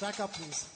Back 0.00 0.18
up, 0.20 0.32
please. 0.32 0.66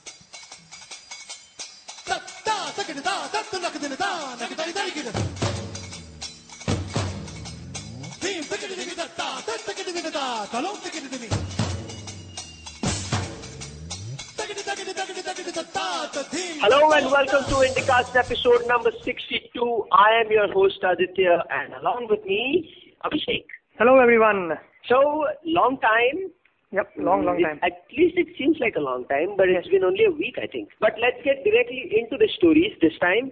Hello 16.60 16.92
and 16.92 17.10
welcome 17.10 17.44
to 17.44 17.54
Indicast 17.64 18.14
episode 18.16 18.66
number 18.68 18.90
62. 19.02 19.86
I 19.90 20.20
am 20.20 20.30
your 20.30 20.52
host 20.52 20.80
Aditya 20.82 21.44
and 21.48 21.72
along 21.72 22.08
with 22.10 22.22
me, 22.26 22.70
Abhishek. 23.02 23.46
Hello, 23.78 23.98
everyone. 24.00 24.58
So, 24.86 25.24
long 25.46 25.78
time. 25.80 26.30
Yep, 26.74 26.90
long, 26.98 27.24
long 27.24 27.38
It- 27.40 27.44
time. 27.44 27.60
At 27.62 27.82
least 27.96 28.16
it 28.18 28.28
seems 28.36 28.58
like 28.58 28.74
a 28.76 28.80
long 28.80 29.06
time, 29.06 29.36
but 29.36 29.48
it's 29.48 29.68
been 29.68 29.84
only 29.84 30.04
a 30.06 30.10
week, 30.10 30.36
I 30.42 30.46
think. 30.46 30.70
But 30.80 30.98
let's 30.98 31.22
get 31.22 31.44
directly 31.44 31.82
into 32.00 32.16
the 32.18 32.28
stories 32.36 32.72
this 32.82 32.96
time. 32.98 33.30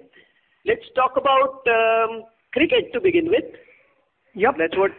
Let's 0.65 0.89
talk 0.95 1.17
about 1.17 1.67
um, 1.79 2.23
cricket 2.53 2.93
to 2.93 3.01
begin 3.01 3.27
with. 3.29 3.45
Yep. 4.35 4.55
That's 4.59 4.77
what 4.79 4.93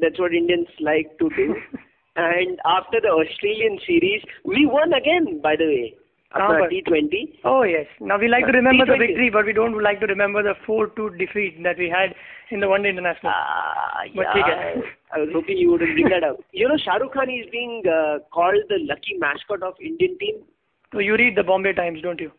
that's 0.00 0.18
what 0.18 0.32
Indians 0.32 0.68
like 0.80 1.18
to 1.18 1.28
do. 1.36 1.56
and 2.16 2.60
after 2.64 3.00
the 3.00 3.08
Australian 3.22 3.78
series, 3.86 4.22
we 4.44 4.64
won 4.66 4.92
again, 4.92 5.40
by 5.42 5.56
the 5.56 5.66
way. 5.66 5.94
Ah, 6.32 6.44
After 6.44 6.60
but- 6.60 6.70
T20. 6.70 7.10
T20. 7.10 7.38
Oh, 7.44 7.62
yes. 7.64 7.86
Now, 8.00 8.18
we 8.18 8.28
like 8.28 8.46
to 8.46 8.52
remember 8.52 8.84
the 8.86 8.92
T20. 8.92 9.06
victory, 9.06 9.30
but 9.30 9.46
we 9.46 9.52
don't 9.54 9.82
like 9.82 9.98
to 10.00 10.06
remember 10.06 10.42
the 10.42 10.54
4-2 10.66 11.18
defeat 11.18 11.62
that 11.64 11.78
we 11.78 11.88
had 11.88 12.14
in 12.50 12.60
the 12.60 12.68
one 12.68 12.82
day 12.82 12.90
international. 12.90 13.32
Uh, 13.32 14.04
yeah, 14.12 14.80
I 15.14 15.18
was 15.18 15.28
hoping 15.32 15.58
you 15.58 15.70
wouldn't 15.70 15.94
bring 15.94 16.08
that 16.08 16.24
up. 16.24 16.38
You 16.52 16.68
know, 16.68 16.76
Shahrukh 16.76 17.12
Khan 17.12 17.30
is 17.30 17.46
being 17.50 17.82
uh, 17.86 18.18
called 18.32 18.62
the 18.68 18.78
lucky 18.80 19.16
mascot 19.18 19.62
of 19.62 19.74
Indian 19.80 20.18
team. 20.18 20.42
So 20.92 21.00
you 21.00 21.14
read 21.14 21.36
the 21.36 21.42
Bombay 21.42 21.74
Times, 21.74 22.00
don't 22.02 22.20
you? 22.20 22.32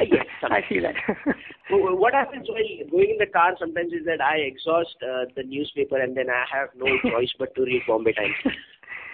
Uh, 0.00 0.04
yes, 0.10 0.26
I 0.42 0.60
see 0.68 0.80
that. 0.80 0.94
what 1.70 2.14
happens 2.14 2.48
while 2.48 2.90
going 2.90 3.10
in 3.10 3.18
the 3.18 3.26
car 3.26 3.52
sometimes 3.58 3.92
is 3.92 4.04
that 4.06 4.20
I 4.20 4.36
exhaust 4.38 4.96
uh, 5.02 5.24
the 5.36 5.42
newspaper 5.42 6.00
and 6.00 6.16
then 6.16 6.30
I 6.30 6.44
have 6.50 6.68
no 6.76 6.86
choice 7.10 7.32
but 7.38 7.54
to 7.56 7.62
read 7.62 7.82
Bombay 7.86 8.12
Times. 8.12 8.56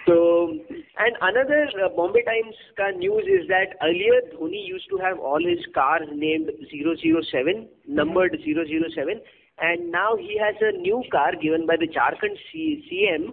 So, 0.07 0.57
and 0.97 1.13
another 1.21 1.69
uh, 1.83 1.89
Bombay 1.89 2.23
Times 2.23 2.55
ka 2.75 2.89
news 2.89 3.25
is 3.27 3.47
that 3.49 3.77
earlier 3.83 4.21
Dhoni 4.33 4.65
used 4.65 4.89
to 4.89 4.97
have 4.97 5.19
all 5.19 5.39
his 5.39 5.63
cars 5.75 6.07
named 6.13 6.49
007, 6.71 7.67
numbered 7.87 8.37
007, 8.43 9.21
and 9.60 9.90
now 9.90 10.16
he 10.16 10.38
has 10.38 10.54
a 10.60 10.72
new 10.78 11.02
car 11.10 11.32
given 11.42 11.66
by 11.66 11.76
the 11.76 11.88
Jharkhand 11.88 12.36
C- 12.52 12.84
CM, 12.88 13.32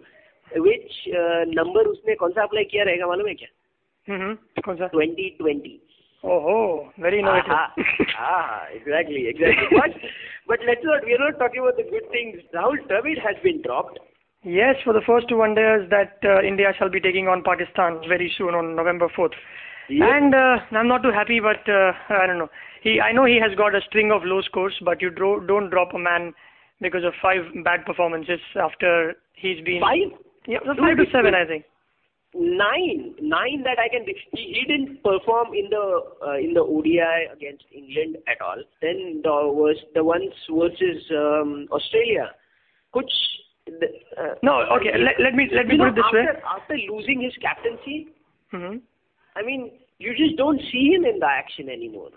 which 0.56 0.92
uh, 1.12 1.46
number 1.48 1.84
उसने 1.94 2.16
कौन 2.16 2.32
सा 2.32 2.44
apply 2.44 2.64
किया 2.74 2.84
रहेगा 2.84 3.08
मालूम 3.08 3.28
है 3.28 3.34
क्या? 3.34 3.50
mm-hmm. 4.10 4.62
कौन 4.66 4.76
सा? 4.78 4.90
2020. 4.94 5.80
Oh, 6.26 6.90
very 7.00 7.20
innovative. 7.20 7.52
Ah, 7.52 7.74
ah, 8.18 8.62
exactly, 8.72 9.28
exactly. 9.28 9.68
but 9.78 9.92
but 10.48 10.60
let's 10.66 10.84
not. 10.84 11.04
We're 11.04 11.20
not 11.20 11.38
talking 11.38 11.62
about 11.62 11.76
the 11.76 11.84
good 11.84 12.10
things. 12.12 12.40
Rahul 12.56 12.80
Dravid 12.88 13.20
has 13.26 13.36
been 13.44 13.62
dropped. 13.62 14.00
Yes, 14.44 14.76
for 14.84 14.94
the 14.94 15.02
first 15.08 15.28
two 15.30 15.38
one-days 15.38 15.90
that 15.90 16.20
uh, 16.24 16.42
India 16.42 16.74
shall 16.78 16.90
be 16.90 17.00
taking 17.00 17.28
on 17.28 17.44
Pakistan 17.44 18.00
very 18.08 18.32
soon 18.38 18.56
on 18.56 18.76
November 18.76 19.08
4th. 19.18 19.32
And 19.90 20.36
uh, 20.36 20.58
I'm 20.72 20.90
not 20.90 21.02
too 21.02 21.12
happy, 21.12 21.40
but 21.40 21.64
uh, 21.72 21.94
I 22.10 22.28
don't 22.28 22.40
know. 22.40 22.50
He, 22.83 23.01
I 23.01 23.13
know 23.13 23.25
he 23.25 23.39
has 23.41 23.55
got 23.57 23.75
a 23.75 23.81
string 23.89 24.11
of 24.13 24.23
low 24.25 24.41
scores, 24.43 24.75
but 24.85 25.01
you 25.03 25.11
dro- 25.11 25.41
don't 25.41 25.71
drop 25.71 25.95
a 25.95 25.99
man 25.99 26.33
because 26.81 27.05
of 27.05 27.13
five 27.21 27.43
bad 27.65 27.85
performances 27.85 28.41
after 28.55 29.15
he's 29.35 29.63
been 29.65 29.81
five, 29.81 30.19
Yeah, 30.47 30.59
so 30.65 30.75
five 30.79 30.97
to 30.97 31.05
seven. 31.13 31.35
I 31.35 31.45
think. 31.45 31.65
nine, 32.35 33.15
nine 33.21 33.63
that 33.65 33.79
I 33.79 33.89
can. 33.89 34.05
He, 34.33 34.55
he 34.55 34.65
didn't 34.67 35.03
perform 35.03 35.49
in 35.55 35.71
the 35.71 36.01
uh, 36.27 36.37
in 36.37 36.55
the 36.55 36.61
ODI 36.61 37.33
against 37.33 37.65
England 37.75 38.17
at 38.29 38.41
all. 38.41 38.63
Then 38.83 39.21
the 39.25 39.31
was 39.31 39.77
the 39.95 40.05
ones 40.05 40.33
versus 40.51 41.03
um, 41.11 41.67
Australia, 41.73 42.31
which. 42.93 43.11
The, 43.67 43.87
uh, 44.17 44.35
No, 44.43 44.61
okay. 44.79 44.97
Let, 44.97 45.21
let 45.21 45.35
me 45.35 45.49
let 45.53 45.67
me 45.67 45.77
put 45.77 45.79
know, 45.79 45.89
it 45.89 45.95
this 45.97 46.05
way. 46.13 46.21
after, 46.21 46.43
after 46.47 46.75
losing 46.91 47.21
his 47.21 47.35
captaincy, 47.43 48.09
hmm 48.51 48.77
I 49.37 49.43
mean, 49.43 49.73
you 49.99 50.15
just 50.17 50.37
don't 50.39 50.61
see 50.73 50.91
him 50.95 51.05
in 51.05 51.19
the 51.19 51.27
action 51.27 51.69
anymore. 51.69 52.11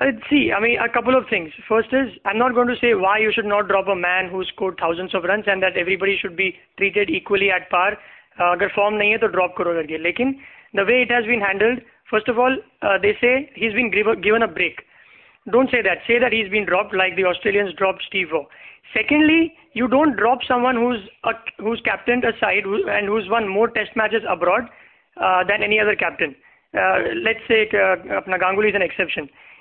Uh, 0.00 0.12
see, 0.30 0.52
I 0.52 0.60
mean, 0.60 0.78
a 0.78 0.88
couple 0.88 1.16
of 1.16 1.24
things. 1.28 1.50
First 1.68 1.92
is, 1.92 2.12
I'm 2.24 2.38
not 2.38 2.54
going 2.54 2.68
to 2.68 2.76
say 2.80 2.94
why 2.94 3.18
you 3.18 3.32
should 3.34 3.46
not 3.46 3.68
drop 3.68 3.88
a 3.88 3.96
man 3.96 4.28
who 4.30 4.44
scored 4.44 4.78
thousands 4.80 5.14
of 5.14 5.24
runs 5.24 5.44
and 5.46 5.62
that 5.62 5.76
everybody 5.76 6.16
should 6.16 6.36
be 6.36 6.56
treated 6.76 7.10
equally 7.10 7.50
at 7.50 7.68
par. 7.70 7.96
Uh, 8.40 8.52
अगर 8.54 8.68
form 8.74 8.94
नहीं 8.94 9.10
है 9.10 9.18
तो 9.18 9.26
drop 9.26 9.54
करो 9.58 9.72
करके 9.74 9.98
लेकिन 9.98 10.34
the 10.76 10.80
way 10.88 11.00
it 11.02 11.12
has 11.12 11.26
been 11.26 11.42
handled 11.42 11.80
first 12.10 12.28
of 12.30 12.36
all 12.38 12.62
they 13.04 13.12
से 13.20 13.34
he 13.56 13.66
is 13.66 13.74
been 13.74 13.90
given 13.90 14.42
a 14.42 14.46
break 14.58 14.80
don't 15.50 15.70
say 15.70 15.82
that. 15.82 15.98
Say 16.06 16.18
that 16.18 16.32
he's 16.32 16.48
been 16.50 16.66
dropped 16.66 16.94
like 16.94 17.16
the 17.16 17.24
Australians 17.24 17.74
dropped 17.74 18.02
Steve 18.06 18.28
Waugh. 18.32 18.46
Secondly, 18.94 19.54
you 19.72 19.88
don't 19.88 20.16
drop 20.16 20.40
someone 20.46 20.76
who's 20.76 21.00
a, 21.24 21.32
who's 21.58 21.80
captained 21.84 22.24
a 22.24 22.32
side 22.38 22.64
who, 22.64 22.88
and 22.88 23.06
who's 23.06 23.28
won 23.28 23.48
more 23.48 23.68
Test 23.68 23.90
matches 23.96 24.22
abroad 24.28 24.68
uh, 25.16 25.44
than 25.44 25.62
any 25.62 25.80
other 25.80 25.94
captain. 25.94 26.34
Uh, 26.74 26.98
let's 27.22 27.40
say 27.48 27.68
uh, 27.72 27.96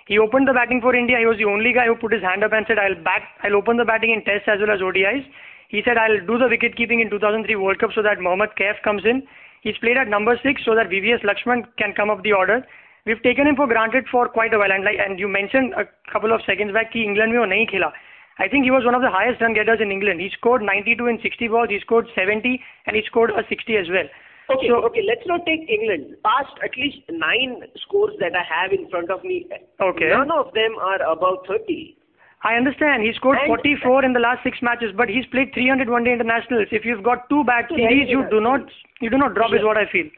He 0.06 0.18
opened 0.18 0.48
the 0.48 0.52
batting 0.52 0.80
for 0.80 0.94
India. 0.94 1.18
He 1.18 1.26
was 1.26 1.38
the 1.38 1.44
only 1.44 1.72
guy 1.72 1.86
who 1.86 1.94
put 1.94 2.12
his 2.12 2.22
hand 2.22 2.44
up 2.44 2.52
and 2.52 2.66
said, 2.66 2.78
"I'll 2.78 2.94
bat. 2.94 3.22
I'll 3.42 3.56
open 3.56 3.76
the 3.76 3.84
batting 3.84 4.10
in 4.10 4.22
Tests 4.24 4.48
as 4.48 4.60
well 4.60 4.70
as 4.70 4.80
ODIs." 4.80 5.24
He 5.68 5.82
said, 5.82 5.96
"I'll 5.96 6.20
do 6.20 6.38
the 6.38 6.48
wicket 6.48 6.76
keeping 6.76 7.00
in 7.00 7.10
2003 7.10 7.56
World 7.56 7.78
Cup 7.78 7.92
so 7.92 8.02
that 8.02 8.20
Mohammad 8.20 8.50
Kaif 8.60 8.82
comes 8.82 9.04
in." 9.04 9.22
He's 9.62 9.78
played 9.78 9.96
at 9.96 10.08
number 10.08 10.36
six 10.42 10.64
so 10.64 10.74
that 10.74 10.90
VVS 10.90 11.22
Laxman 11.22 11.66
can 11.76 11.92
come 11.94 12.10
up 12.10 12.22
the 12.22 12.32
order. 12.32 12.66
We've 13.06 13.22
taken 13.22 13.46
him 13.46 13.56
for 13.56 13.66
granted 13.66 14.08
for 14.08 14.28
quite 14.28 14.54
a 14.54 14.58
while, 14.58 14.72
and 14.72 14.84
like 14.84 14.98
and 14.98 15.18
you 15.18 15.28
mentioned 15.28 15.72
a 15.74 15.86
couple 16.10 16.32
of 16.32 16.42
seconds 16.42 16.72
back, 16.72 16.92
he 16.92 17.04
England 17.04 17.32
mein 17.32 17.40
wo 17.40 17.46
nahi 17.46 17.69
khela. 17.70 17.92
I 18.38 18.48
think 18.48 18.64
he 18.64 18.70
was 18.70 18.84
one 18.84 18.94
of 18.94 19.02
the 19.02 19.10
highest 19.10 19.40
run 19.40 19.54
getters 19.54 19.80
in 19.80 19.92
England. 19.92 20.20
He 20.20 20.30
scored 20.30 20.62
92 20.62 21.06
in 21.06 21.20
60 21.20 21.48
balls, 21.48 21.69
he 21.70 21.78
scored 21.80 22.06
70, 22.14 22.60
and 22.86 22.96
he 22.96 23.02
scored 23.02 23.30
a 23.30 23.44
60 23.48 23.76
as 23.76 23.90
well. 23.90 24.08
Okay, 24.50 24.69
So- 24.69 24.82
okay, 24.84 25.03
let's 25.03 25.26
not 25.26 25.47
take 25.47 25.69
England. 25.69 26.16
Past 26.25 26.53
at 26.62 26.76
least 26.76 26.98
nine 27.10 27.64
scores 27.76 28.14
that 28.19 28.34
I 28.34 28.42
have 28.42 28.72
in 28.72 28.88
front 28.88 29.10
of 29.10 29.25
me, 29.25 29.47
Okay. 29.80 30.08
none 30.08 30.30
of 30.30 30.53
them 30.53 30.76
are 30.78 31.03
above 31.03 31.47
30. 31.47 31.97
I 32.44 32.56
understand 32.56 33.02
he 33.04 33.12
scored 33.12 33.38
And- 33.38 33.47
44 33.47 34.04
in 34.04 34.12
the 34.12 34.20
last 34.20 34.42
six 34.42 34.60
matches, 34.62 34.92
but 34.92 35.08
he's 35.08 35.26
played 35.26 35.52
300 35.54 35.88
one-day 35.88 36.12
internationals. 36.12 36.69
If 36.72 36.84
you've 36.84 37.04
got 37.04 37.28
two 37.28 37.44
bad 37.44 37.69
So 37.69 37.76
series, 37.76 38.08
you 38.08 38.25
do 38.31 38.41
not 38.41 38.69
you 39.00 39.10
do 39.10 39.19
not 39.19 39.34
drop 39.34 39.52
is 39.52 39.62
what 39.62 39.78
I 39.78 39.86
feel. 39.86 40.08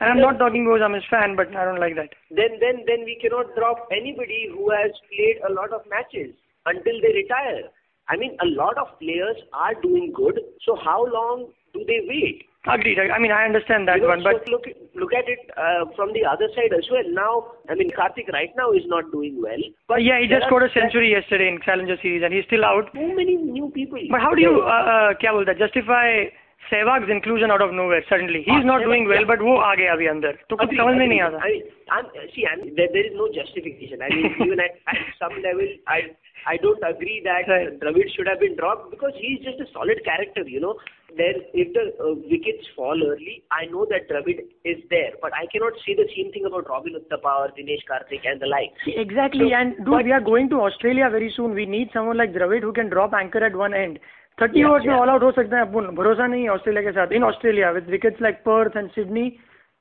And 0.00 0.10
I'm 0.10 0.18
not 0.20 0.38
talking 0.38 0.64
because 0.64 0.82
I'm 0.82 0.94
his 0.94 1.04
fan, 1.04 1.36
but 1.36 1.54
I 1.54 1.64
don't 1.64 1.78
like 1.78 1.94
that. 1.96 2.14
Then, 2.30 2.58
then, 2.60 2.84
then 2.86 3.04
we 3.04 3.16
cannot 3.16 3.54
drop 3.54 3.86
anybody 3.92 4.48
who 4.52 4.70
has 4.70 4.90
played 5.08 5.40
a 5.48 5.52
lot 5.52 5.72
of 5.72 5.86
matches 5.88 6.34
until 6.66 7.00
they 7.00 7.12
retire. 7.12 7.68
I 8.08 8.16
mean, 8.16 8.36
a 8.40 8.46
lot 8.46 8.78
of 8.78 8.98
players 8.98 9.36
are 9.52 9.74
doing 9.74 10.12
good. 10.12 10.40
So 10.62 10.74
how 10.74 11.06
long 11.06 11.52
do 11.72 11.84
they 11.84 12.00
wait? 12.08 12.44
Agreed. 12.73 12.99
I 13.01 13.03
I 13.15 13.19
mean, 13.23 13.31
I 13.31 13.43
understand 13.45 13.87
that 13.87 13.97
You 13.97 14.03
know, 14.03 14.09
one, 14.13 14.23
but 14.23 14.39
so 14.45 14.51
look 14.53 14.65
look 15.01 15.13
at 15.19 15.29
it 15.33 15.39
uh, 15.65 15.85
from 15.95 16.11
the 16.15 16.23
other 16.31 16.47
side 16.55 16.73
as 16.77 16.87
well. 16.91 17.05
Now, 17.19 17.29
I 17.69 17.75
mean, 17.81 17.91
Karthik 17.99 18.27
right 18.37 18.51
now 18.57 18.71
is 18.79 18.83
not 18.93 19.09
doing 19.11 19.37
well. 19.45 19.63
but 19.87 20.03
yeah, 20.07 20.19
he 20.19 20.27
there 20.27 20.39
just 20.39 20.47
are- 20.47 20.49
scored 20.49 20.65
a 20.69 20.73
century 20.73 21.11
yesterday 21.11 21.47
in 21.53 21.61
Challenger 21.67 21.97
Series, 22.01 22.23
and 22.29 22.33
he's 22.33 22.43
still 22.51 22.65
out. 22.71 22.91
Too 22.97 23.07
many 23.21 23.37
new 23.37 23.69
people. 23.77 24.03
But 24.15 24.19
how 24.25 24.33
do 24.35 24.41
you 24.47 24.51
uh, 24.73 24.83
uh, 24.95 25.13
क्या 25.23 25.33
बोलता 25.37 25.51
है, 25.51 25.57
justify 25.63 26.05
Sehwag's 26.70 27.10
inclusion 27.10 27.50
out 27.50 27.62
of 27.62 27.72
nowhere 27.72 28.04
suddenly. 28.08 28.42
He's 28.42 28.62
ah, 28.62 28.70
not 28.72 28.82
doing 28.82 29.08
well, 29.08 29.24
but 29.26 29.40
वो 29.40 29.56
आ 29.56 29.74
गया 29.74 29.92
अभी 29.92 30.06
अंदर 30.14 30.38
तो 30.50 30.56
कुछ 30.56 30.74
समझ 30.76 30.94
में 30.96 31.06
नहीं 31.06 31.20
आता. 31.20 31.38
I 31.92 32.00
mean, 32.02 32.28
see, 32.34 32.46
I 32.46 32.56
there 32.76 33.06
is 33.06 33.14
no 33.14 33.28
justification. 33.36 34.02
I 34.02 34.08
mean, 34.08 34.34
even 34.46 34.60
at, 34.60 34.76
some 35.18 35.34
level, 35.42 35.68
I 35.86 36.00
I 36.46 36.56
don't 36.56 36.82
agree 36.82 37.20
that 37.24 37.50
right. 37.52 37.78
Dravid 37.80 38.10
should 38.14 38.26
have 38.26 38.40
been 38.40 38.56
dropped 38.56 38.90
because 38.90 39.12
he's 39.16 39.40
just 39.40 39.60
a 39.60 39.66
solid 39.72 40.02
character, 40.04 40.42
you 40.46 40.60
know. 40.60 40.74
Then 41.16 41.44
if 41.52 41.72
the 41.76 41.92
uh, 42.00 42.14
wickets 42.30 42.66
fall 42.74 42.96
early, 42.96 43.44
I 43.50 43.66
know 43.66 43.84
that 43.90 44.08
Dravid 44.08 44.40
is 44.64 44.80
there, 44.88 45.12
but 45.20 45.32
I 45.34 45.44
cannot 45.52 45.74
say 45.84 45.94
the 45.94 46.08
same 46.16 46.32
thing 46.32 46.46
about 46.46 46.68
Robin 46.68 46.96
Uthappa 46.96 47.32
or 47.42 47.48
Dinesh 47.58 47.84
Karthik 47.90 48.24
and 48.24 48.40
the 48.40 48.46
like. 48.46 48.72
Exactly, 48.86 49.50
so, 49.50 49.56
and 49.56 49.76
dude, 49.76 49.86
but, 49.86 50.04
we 50.04 50.12
are 50.12 50.20
going 50.20 50.48
to 50.50 50.62
Australia 50.62 51.10
very 51.10 51.32
soon. 51.36 51.54
We 51.54 51.66
need 51.66 51.90
someone 51.92 52.16
like 52.16 52.32
Dravid 52.32 52.62
who 52.62 52.72
can 52.72 52.88
drop 52.88 53.12
anchor 53.12 53.44
at 53.44 53.54
one 53.54 53.74
end. 53.74 53.98
30 54.38 54.64
overs 54.64 54.84
में 54.86 54.94
all 54.94 55.08
out 55.08 55.22
हो 55.22 55.30
सकते 55.32 55.56
हैं 55.56 55.62
अपन 55.62 55.94
भरोसा 55.96 56.26
नहीं 56.26 56.42
है 56.42 56.48
Australia 56.48 56.82
के 56.82 56.92
साथ 56.92 57.12
in 57.12 57.24
Australia 57.24 57.70
with 57.70 57.88
wickets 57.90 58.22
like 58.22 58.36
Perth 58.48 58.76
and 58.76 58.90
Sydney 58.90 59.28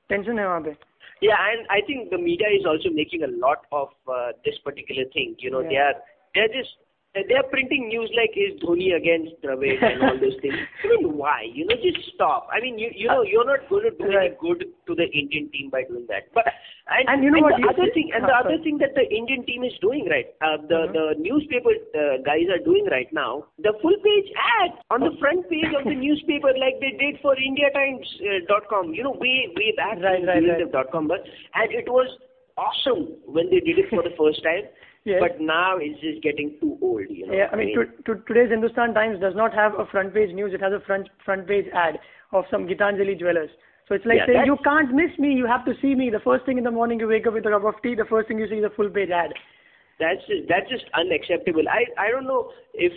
tension 0.09 0.39
है 0.39 0.47
वहाँ 0.47 0.61
पे 0.61 0.75
Yeah, 1.21 1.41
and 1.47 1.67
I 1.69 1.81
think 1.87 2.09
the 2.09 2.17
media 2.17 2.47
is 2.49 2.63
also 2.65 2.89
making 2.89 3.23
a 3.23 3.27
lot 3.41 3.65
of 3.71 3.89
uh, 4.09 4.29
this 4.45 4.55
particular 4.59 5.03
thing. 5.15 5.35
You 5.37 5.51
know, 5.51 5.59
yeah. 5.61 5.69
they 5.69 5.77
are 5.77 5.95
they're 6.35 6.53
just 6.53 6.79
they 7.13 7.35
are 7.35 7.43
printing 7.51 7.89
news 7.89 8.09
like 8.15 8.31
is 8.39 8.55
Dhoni 8.63 8.95
against 8.95 9.35
Dravid 9.43 9.83
and 9.83 10.01
all 10.01 10.15
those 10.19 10.39
things. 10.41 10.55
I 10.83 10.87
mean, 10.95 11.17
why? 11.17 11.43
You 11.51 11.65
know, 11.67 11.75
just 11.75 11.99
stop. 12.15 12.47
I 12.51 12.61
mean, 12.61 12.79
you 12.79 12.89
you 12.95 13.07
know, 13.07 13.21
you're 13.23 13.45
not 13.45 13.67
going 13.67 13.83
to 13.83 13.91
do 13.91 14.07
any 14.15 14.31
good 14.39 14.63
to 14.87 14.95
the 14.95 15.07
Indian 15.11 15.51
team 15.51 15.69
by 15.69 15.83
doing 15.83 16.05
that. 16.07 16.31
But 16.33 16.47
and, 16.87 17.09
And 17.11 17.23
you 17.23 17.31
know 17.31 17.43
what 17.43 17.59
the 17.59 17.67
other 17.67 17.91
thing, 17.93 18.11
and 18.15 18.23
the 18.23 18.31
other 18.35 18.57
thing 18.63 18.77
that 18.79 18.95
the 18.95 19.03
Indian 19.11 19.45
team 19.45 19.63
is 19.63 19.75
doing 19.81 20.07
right, 20.09 20.27
uh, 20.41 20.57
the 20.71 20.79
Mhm. 20.87 20.93
the 20.97 21.05
newspaper 21.27 21.73
uh, 21.99 22.17
guys 22.29 22.47
are 22.55 22.63
doing 22.63 22.87
right 22.95 23.11
now, 23.19 23.45
the 23.67 23.73
full 23.83 23.97
page 24.07 24.31
ad 24.55 24.71
on 24.89 25.01
the 25.07 25.11
front 25.19 25.47
page 25.51 25.71
of 25.79 25.83
the 25.83 25.97
newspaper, 26.07 26.51
like 26.63 26.79
they 26.79 26.91
did 27.03 27.19
for 27.21 27.35
IndiaTimes 27.35 28.07
uh, 28.23 28.39
dot 28.47 28.67
com. 28.71 28.93
You 28.93 29.03
know, 29.03 29.15
way 29.25 29.35
way 29.59 29.71
back 29.83 29.99
Right, 30.07 30.25
right, 30.31 30.43
right. 30.47 30.71
dot 30.71 30.91
com, 30.95 31.07
but 31.07 31.27
and 31.55 31.71
it 31.83 31.87
was 31.99 32.07
awesome 32.57 33.03
when 33.25 33.49
they 33.49 33.59
did 33.59 33.79
it 33.79 33.89
for 33.89 34.01
the 34.03 34.15
first 34.17 34.43
time. 34.43 34.63
Yes. 35.03 35.19
But 35.19 35.41
now 35.41 35.77
it's 35.79 35.99
just 35.99 36.21
getting 36.21 36.57
too 36.61 36.77
old, 36.81 37.09
you 37.09 37.25
know. 37.25 37.33
Yeah, 37.33 37.49
I 37.51 37.55
mean, 37.55 37.73
to, 37.73 37.85
to, 38.05 38.21
today's 38.27 38.51
Hindustan 38.51 38.93
Times 38.93 39.19
does 39.19 39.33
not 39.35 39.51
have 39.53 39.73
a 39.79 39.85
front 39.87 40.13
page 40.13 40.33
news. 40.33 40.53
It 40.53 40.61
has 40.61 40.73
a 40.73 40.79
front 40.85 41.09
front 41.25 41.47
page 41.47 41.65
ad 41.73 41.97
of 42.31 42.45
some 42.51 42.67
Gitanjali 42.67 43.17
jewelers. 43.17 43.49
So 43.87 43.95
it's 43.95 44.05
like 44.05 44.19
saying 44.27 44.45
you 44.45 44.57
can't 44.63 44.93
miss 44.93 45.11
me. 45.17 45.33
You 45.33 45.47
have 45.47 45.65
to 45.65 45.73
see 45.81 45.95
me. 45.95 46.11
The 46.11 46.19
first 46.23 46.45
thing 46.45 46.57
in 46.57 46.63
the 46.63 46.71
morning 46.71 46.99
you 46.99 47.07
wake 47.07 47.25
up 47.25 47.33
with 47.33 47.45
a 47.45 47.49
cup 47.49 47.65
of 47.65 47.81
tea. 47.81 47.95
The 47.95 48.05
first 48.05 48.27
thing 48.27 48.37
you 48.37 48.47
see 48.47 48.61
is 48.61 48.63
a 48.63 48.69
full 48.75 48.89
page 48.89 49.09
ad. 49.09 49.33
That's 49.99 50.21
just, 50.25 50.47
that's 50.47 50.69
just 50.69 50.85
unacceptable. 50.93 51.67
I 51.67 51.85
I 51.97 52.09
don't 52.09 52.25
know 52.25 52.51
if 52.73 52.93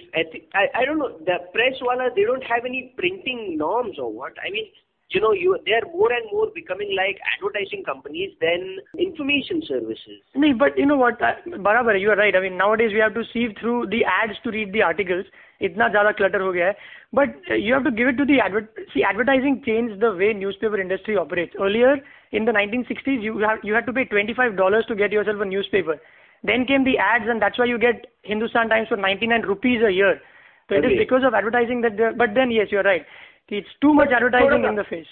I 0.54 0.68
I 0.74 0.84
don't 0.84 0.98
know 0.98 1.18
the 1.24 1.40
press 1.52 1.76
wala 1.80 2.10
they 2.14 2.24
don't 2.24 2.44
have 2.44 2.64
any 2.64 2.94
printing 2.96 3.56
norms 3.56 3.98
or 3.98 4.12
what. 4.12 4.32
I 4.44 4.50
mean, 4.50 4.68
you 5.13 5.19
know, 5.19 5.31
you 5.31 5.57
they 5.65 5.73
are 5.73 5.87
more 5.93 6.11
and 6.13 6.25
more 6.31 6.47
becoming 6.53 6.95
like 6.95 7.17
advertising 7.35 7.83
companies 7.83 8.31
than 8.41 8.77
information 8.99 9.61
services. 9.67 10.21
No, 10.35 10.53
but 10.53 10.77
you 10.77 10.85
know 10.85 10.97
what, 10.97 11.21
uh, 11.21 11.33
बराबर 11.47 11.95
है, 11.95 12.01
you 12.01 12.11
are 12.11 12.15
right. 12.15 12.35
I 12.35 12.39
mean, 12.39 12.57
nowadays 12.57 12.93
we 12.93 12.99
have 12.99 13.15
to 13.15 13.23
sieve 13.33 13.55
through 13.59 13.87
the 13.87 14.05
ads 14.05 14.39
to 14.43 14.51
read 14.51 14.71
the 14.71 14.83
articles. 14.83 15.25
इतना 15.61 15.87
ज़्यादा 15.89 16.11
clutter 16.17 16.41
हो 16.41 16.51
गया 16.53 16.67
है. 16.67 16.75
But 17.13 17.29
uh, 17.51 17.55
you 17.55 17.73
have 17.73 17.83
to 17.83 17.91
give 17.91 18.07
it 18.07 18.17
to 18.17 18.25
the 18.25 18.39
advert. 18.39 18.69
See, 18.93 19.03
advertising 19.03 19.63
changed 19.65 19.99
the 19.99 20.11
way 20.11 20.33
newspaper 20.33 20.79
industry 20.79 21.17
operates. 21.17 21.55
Earlier, 21.59 21.97
in 22.31 22.45
the 22.45 22.51
1960s, 22.51 23.21
you 23.21 23.39
have 23.39 23.57
you 23.63 23.73
had 23.73 23.85
to 23.87 23.93
pay 23.93 24.05
$25 24.05 24.87
to 24.87 24.95
get 24.95 25.11
yourself 25.11 25.41
a 25.41 25.45
newspaper. 25.45 25.97
Then 26.43 26.65
came 26.65 26.83
the 26.83 26.97
ads, 26.97 27.25
and 27.27 27.41
that's 27.41 27.57
why 27.57 27.65
you 27.65 27.79
get 27.79 28.05
Hindustan 28.23 28.69
Times 28.69 28.87
for 28.87 28.95
99 28.97 29.41
rupees 29.41 29.81
a 29.81 29.91
year. 29.91 30.21
So 30.69 30.75
it 30.75 30.85
is 30.85 30.91
Okay. 30.91 30.99
because 30.99 31.23
of 31.23 31.33
advertising 31.33 31.81
that. 31.81 31.97
they're- 31.97 32.13
But 32.13 32.35
then, 32.35 32.51
yes, 32.51 32.71
you 32.71 32.79
are 32.79 32.83
right. 32.83 33.05
it's 33.48 33.68
too 33.80 33.92
much 33.92 34.08
advertising 34.14 34.64
in 34.64 34.74
the 34.74 34.84
face. 34.84 35.10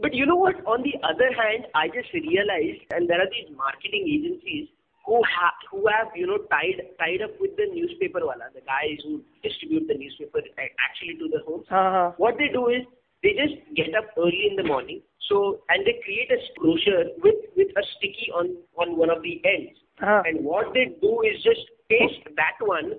But 0.00 0.14
you 0.14 0.26
know 0.26 0.36
what? 0.36 0.56
On 0.66 0.82
the 0.82 0.94
other 1.06 1.30
hand, 1.32 1.66
I 1.74 1.88
just 1.88 2.12
realized, 2.12 2.82
and 2.90 3.08
there 3.08 3.20
are 3.20 3.30
these 3.30 3.54
marketing 3.56 4.08
agencies 4.08 4.68
who 5.06 5.22
have 5.22 5.54
who 5.70 5.86
have 5.86 6.08
you 6.16 6.26
know 6.26 6.38
tied 6.50 6.80
tied 6.98 7.22
up 7.22 7.30
with 7.38 7.56
the 7.56 7.68
newspaper 7.72 8.20
wala, 8.24 8.48
the 8.54 8.64
guys 8.64 8.98
who 9.04 9.22
distribute 9.42 9.86
the 9.86 9.94
newspaper 9.94 10.40
actually 10.80 11.14
to 11.20 11.28
the 11.28 11.40
homes. 11.46 11.66
Uh-huh. 11.70 12.12
What 12.16 12.38
they 12.38 12.48
do 12.48 12.68
is 12.68 12.82
they 13.22 13.36
just 13.36 13.60
get 13.76 13.94
up 13.94 14.08
early 14.18 14.48
in 14.50 14.56
the 14.56 14.64
morning, 14.64 15.02
so 15.28 15.60
and 15.68 15.86
they 15.86 16.00
create 16.02 16.32
a 16.32 16.40
brochure 16.58 17.04
with 17.22 17.36
with 17.56 17.68
a 17.76 17.84
sticky 17.96 18.32
on 18.34 18.56
on 18.80 18.96
one 18.96 19.10
of 19.10 19.22
the 19.22 19.40
ends. 19.44 19.78
Uh-huh. 20.02 20.22
And 20.24 20.44
what 20.44 20.74
they 20.74 20.96
do 21.00 21.22
is 21.22 21.38
just 21.44 21.70
paste 21.88 22.24
that 22.36 22.58
one, 22.60 22.98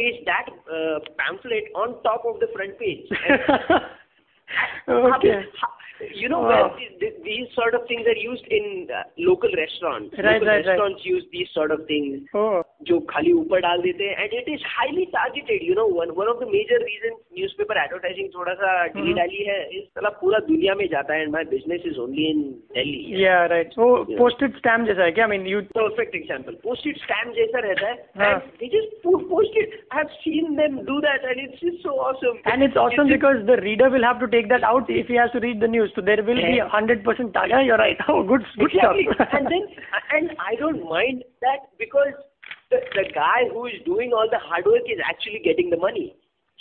paste 0.00 0.24
that 0.24 0.46
uh, 0.72 0.98
pamphlet 1.20 1.64
on 1.76 2.02
top 2.02 2.24
of 2.24 2.40
the 2.40 2.48
front 2.56 2.78
page. 2.78 3.04
Okay. 4.88 5.44
how- 5.60 5.68
You 6.21 6.27
know 6.27 6.39
Wow. 6.41 6.47
where 6.49 6.69
these, 6.77 6.93
these- 7.01 7.19
these 7.25 7.47
sort 7.55 7.73
of 7.73 7.87
things 7.87 8.05
are 8.13 8.17
used 8.21 8.45
in 8.57 8.87
uh, 8.91 9.03
local 9.17 9.49
restaurants. 9.59 10.11
Right, 10.17 10.25
local 10.25 10.47
right, 10.47 10.57
right. 10.57 10.65
restaurants 10.67 11.05
use 11.05 11.23
these 11.31 11.49
sort 11.53 11.71
of 11.71 11.85
things. 11.87 12.27
Oh. 12.33 12.63
जो 12.87 12.99
खाली 13.09 13.31
ऊपर 13.33 13.59
डाल 13.65 13.81
देते 13.81 14.03
हैं 14.07 14.15
and 14.23 14.33
it 14.39 14.47
is 14.53 14.63
highly 14.71 15.05
targeted 15.13 15.61
you 15.67 15.75
know 15.77 15.85
one 15.99 16.09
one 16.17 16.27
of 16.31 16.39
the 16.41 16.47
major 16.55 16.77
reasons 16.81 17.15
newspaper 17.37 17.77
advertising 17.83 18.27
थोड़ा 18.35 18.53
सा 18.61 18.71
ढीली 18.95 19.13
डाली 19.19 19.43
है 19.45 19.55
इस 19.77 19.85
साला 19.95 20.09
पूरा 20.21 20.39
दुनिया 20.49 20.75
में 20.81 20.85
जाता 20.91 21.13
है 21.13 21.23
and 21.25 21.33
my 21.35 21.43
business 21.53 21.87
is 21.91 21.97
only 22.05 22.25
in 22.33 22.41
Delhi 22.75 22.99
Yeah, 23.21 23.47
right. 23.53 23.71
So 23.79 23.87
Yeah. 24.09 24.17
postage 24.19 24.59
stamp 24.59 24.87
जैसा 24.91 25.03
है 25.03 25.11
क्या? 25.19 25.25
I 25.25 25.31
mean, 25.33 25.45
you. 25.53 25.61
perfect 25.79 26.19
example 26.21 26.59
postage 26.67 26.99
stamp 27.05 27.33
जैसा 27.39 27.59
रहता 27.67 27.87
है 27.87 27.95
हाँ. 28.23 28.33
and 28.33 28.59
they 28.61 28.69
just 28.75 28.93
po- 29.07 29.23
post 29.33 29.57
it 29.63 29.79
I 29.91 29.97
have 30.03 30.13
seen 30.25 30.53
them 30.61 30.77
do 30.91 30.99
that 31.07 31.25
and 31.31 31.43
it's 31.45 31.59
just 31.65 31.81
so 31.87 31.95
awesome 32.09 32.37
And 32.53 32.67
it's 32.69 32.79
awesome 32.85 33.07
just- 33.07 33.15
because 33.17 33.41
the 33.53 33.57
reader 33.65 33.89
will 33.95 34.07
have 34.11 34.21
to 34.25 34.31
take 34.37 34.49
that 34.53 34.67
out 34.73 34.93
if 34.99 35.07
he 35.15 35.21
has 35.94 35.94
to 35.94 36.02
read 36.02 36.18
the 36.18 36.34
news. 36.34 36.38
So 36.38 36.40
there 36.40 36.50
will 36.50 36.52
be 36.52 36.58
a 36.58 36.68
hundred 36.68 37.04
percent 37.04 37.34
tag. 37.34 37.50
Yeah, 37.50 37.62
you're 37.62 37.78
right. 37.78 37.96
Oh, 38.08 38.22
good, 38.22 38.42
good 38.58 38.70
exactly. 38.74 39.08
stuff. 39.14 39.28
and 39.32 39.46
then, 39.46 39.66
and 40.12 40.30
I 40.38 40.54
don't 40.58 40.88
mind 40.88 41.24
that 41.40 41.70
because 41.78 42.14
the, 42.70 42.78
the 42.94 43.10
guy 43.14 43.50
who 43.52 43.66
is 43.66 43.82
doing 43.84 44.12
all 44.12 44.28
the 44.30 44.38
hard 44.38 44.64
work 44.66 44.86
is 44.86 44.98
actually 45.04 45.40
getting 45.44 45.70
the 45.70 45.76
money 45.76 46.14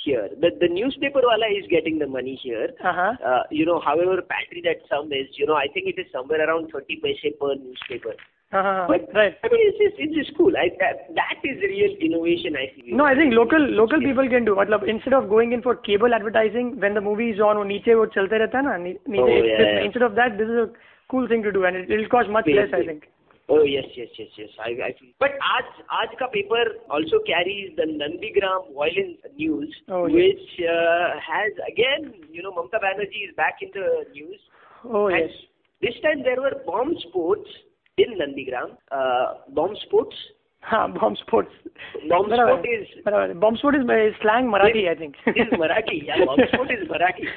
here. 0.04 0.30
The 0.40 0.50
the 0.60 0.68
newspaper 0.68 1.22
wala 1.24 1.48
is 1.52 1.66
getting 1.70 2.00
the 2.00 2.08
money 2.08 2.40
here. 2.42 2.70
Uh-huh. 2.84 3.14
Uh, 3.24 3.44
you 3.52 3.66
know, 3.66 3.80
however 3.80 4.22
patry 4.22 4.64
that 4.64 4.82
sum 4.90 5.12
is, 5.12 5.28
you 5.38 5.46
know, 5.46 5.56
I 5.56 5.68
think 5.74 5.88
it 5.88 6.00
is 6.00 6.08
somewhere 6.12 6.48
around 6.48 6.72
30 6.72 7.02
paise 7.04 7.20
per 7.40 7.56
newspaper. 7.56 8.16
Uh-huh. 8.53 8.87
But 8.89 9.09
Right. 9.19 9.35
I 9.43 9.49
mean, 9.53 9.63
it's 9.69 9.79
just 9.83 9.97
it's 9.99 10.15
just 10.17 10.37
cool. 10.37 10.57
I 10.57 10.69
that, 10.81 10.99
that 11.17 11.39
is 11.43 11.63
real 11.71 11.95
innovation. 12.09 12.55
I 12.57 12.67
feel. 12.75 12.97
No, 13.01 13.05
I 13.05 13.15
think 13.21 13.35
local 13.35 13.59
local 13.79 13.99
people 14.05 14.29
can 14.35 14.45
do. 14.45 14.55
मतलब 14.61 14.87
instead 14.93 15.17
of 15.19 15.29
going 15.33 15.53
in 15.57 15.63
for 15.65 15.75
cable 15.89 16.15
advertising 16.19 16.69
when 16.85 16.95
the 16.95 17.01
movie 17.07 17.31
is 17.31 17.41
on, 17.41 17.57
वो 17.57 17.65
नीचे 17.73 17.95
वो 18.01 18.07
चलते 18.19 18.39
रहता 18.45 18.59
है 18.59 18.65
ना 18.69 18.77
नी- 18.85 19.01
नीचे. 19.15 19.25
Oh, 19.25 19.41
it's 19.41 19.49
yeah, 19.49 19.59
just- 19.63 19.73
yeah. 19.73 19.89
Instead 19.89 20.07
of 20.09 20.15
that, 20.21 20.39
this 20.43 20.53
is 20.55 20.61
a 20.67 20.69
cool 21.15 21.27
thing 21.33 21.43
to 21.49 21.53
do, 21.59 21.65
and 21.65 21.77
it 21.83 21.91
will 21.97 22.07
cost 22.15 22.31
much 22.39 22.47
Big, 22.53 22.61
less, 22.61 22.71
I 22.73 22.83
big. 22.85 22.89
think. 22.93 23.11
Oh 23.55 23.59
yes, 23.71 23.91
yes, 23.97 24.15
yes, 24.23 24.39
yes. 24.43 24.53
I, 24.67 24.71
I 24.85 24.93
feel. 25.01 25.11
But 25.27 25.35
आज 25.57 25.83
आज 26.03 26.15
का 26.23 26.31
paper 26.37 26.63
also 26.99 27.19
carries 27.33 27.75
the 27.83 27.89
Nandigram 27.91 28.71
violence 28.79 29.27
news, 29.43 29.75
Oh, 29.99 30.07
yes. 30.07 30.15
which 30.21 30.55
uh, 30.77 31.11
has 31.33 31.59
again, 31.73 32.07
you 32.39 32.43
know, 32.47 32.53
Mamata 32.61 32.81
Banerjee 32.87 33.27
is 33.29 33.35
back 33.45 33.61
in 33.67 33.75
the 33.75 33.91
news. 34.15 34.41
Oh 34.89 35.07
And 35.09 35.19
yes. 35.29 35.45
This 35.83 36.01
time 36.09 36.23
there 36.31 36.41
were 36.47 36.55
bomb 36.71 36.95
sports 37.09 37.51
in 38.00 38.18
Nandigram, 38.18 38.76
uh, 38.92 39.26
bomb 39.52 39.76
sports. 39.78 40.16
Bomb 40.64 41.16
sports 41.16 41.52
sport 41.98 43.32
bomb 43.36 43.58
sport 43.58 43.76
is 43.76 44.16
slang 44.16 44.50
Marathi 44.50 44.86
I 44.86 44.96
think 44.96 45.54
Marathi 45.60 46.00
sport 46.02 46.72
is 46.72 46.84
Marathi 46.92 47.28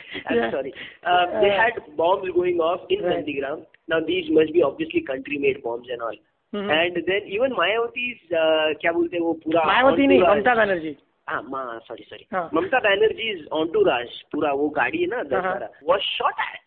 sorry 0.50 0.72
they 1.36 2.30
going 2.30 2.60
off 2.60 2.92
in 2.92 3.06
Nandigram 3.06 3.62
now 3.90 4.00
these 4.08 4.30
must 4.38 4.52
be 4.52 4.60
obviously 4.70 5.00
country 5.12 5.38
made 5.38 5.60
bomb 5.64 5.90
and 5.90 6.02
all 6.02 6.18
and 6.52 6.98
then 7.04 7.32
even 7.36 7.52
Mayawati 7.58 8.12
क्या 8.32 8.92
बोलते 8.92 9.16
हैं 9.16 9.22
वो 9.24 9.32
पूरा 9.44 9.64
मायावती 9.66 10.06
नहीं 10.06 10.20
ममता 10.20 10.54
बनर्जी 10.54 10.96
हाँ 11.28 11.42
sorry 11.88 12.04
sorry 12.04 12.26
Mamata 12.34 12.78
Banerjee 12.80 13.30
is 13.30 13.46
on 13.60 13.72
to 13.72 13.82
राज 13.84 14.20
पूरा 14.32 14.52
वो 14.62 14.68
गाड़ी 14.80 15.02
है 15.02 15.06
ना 15.06 15.22
Dussehra 15.30 15.70
was 15.88 16.02
shot 16.08 16.44
at 16.46 16.61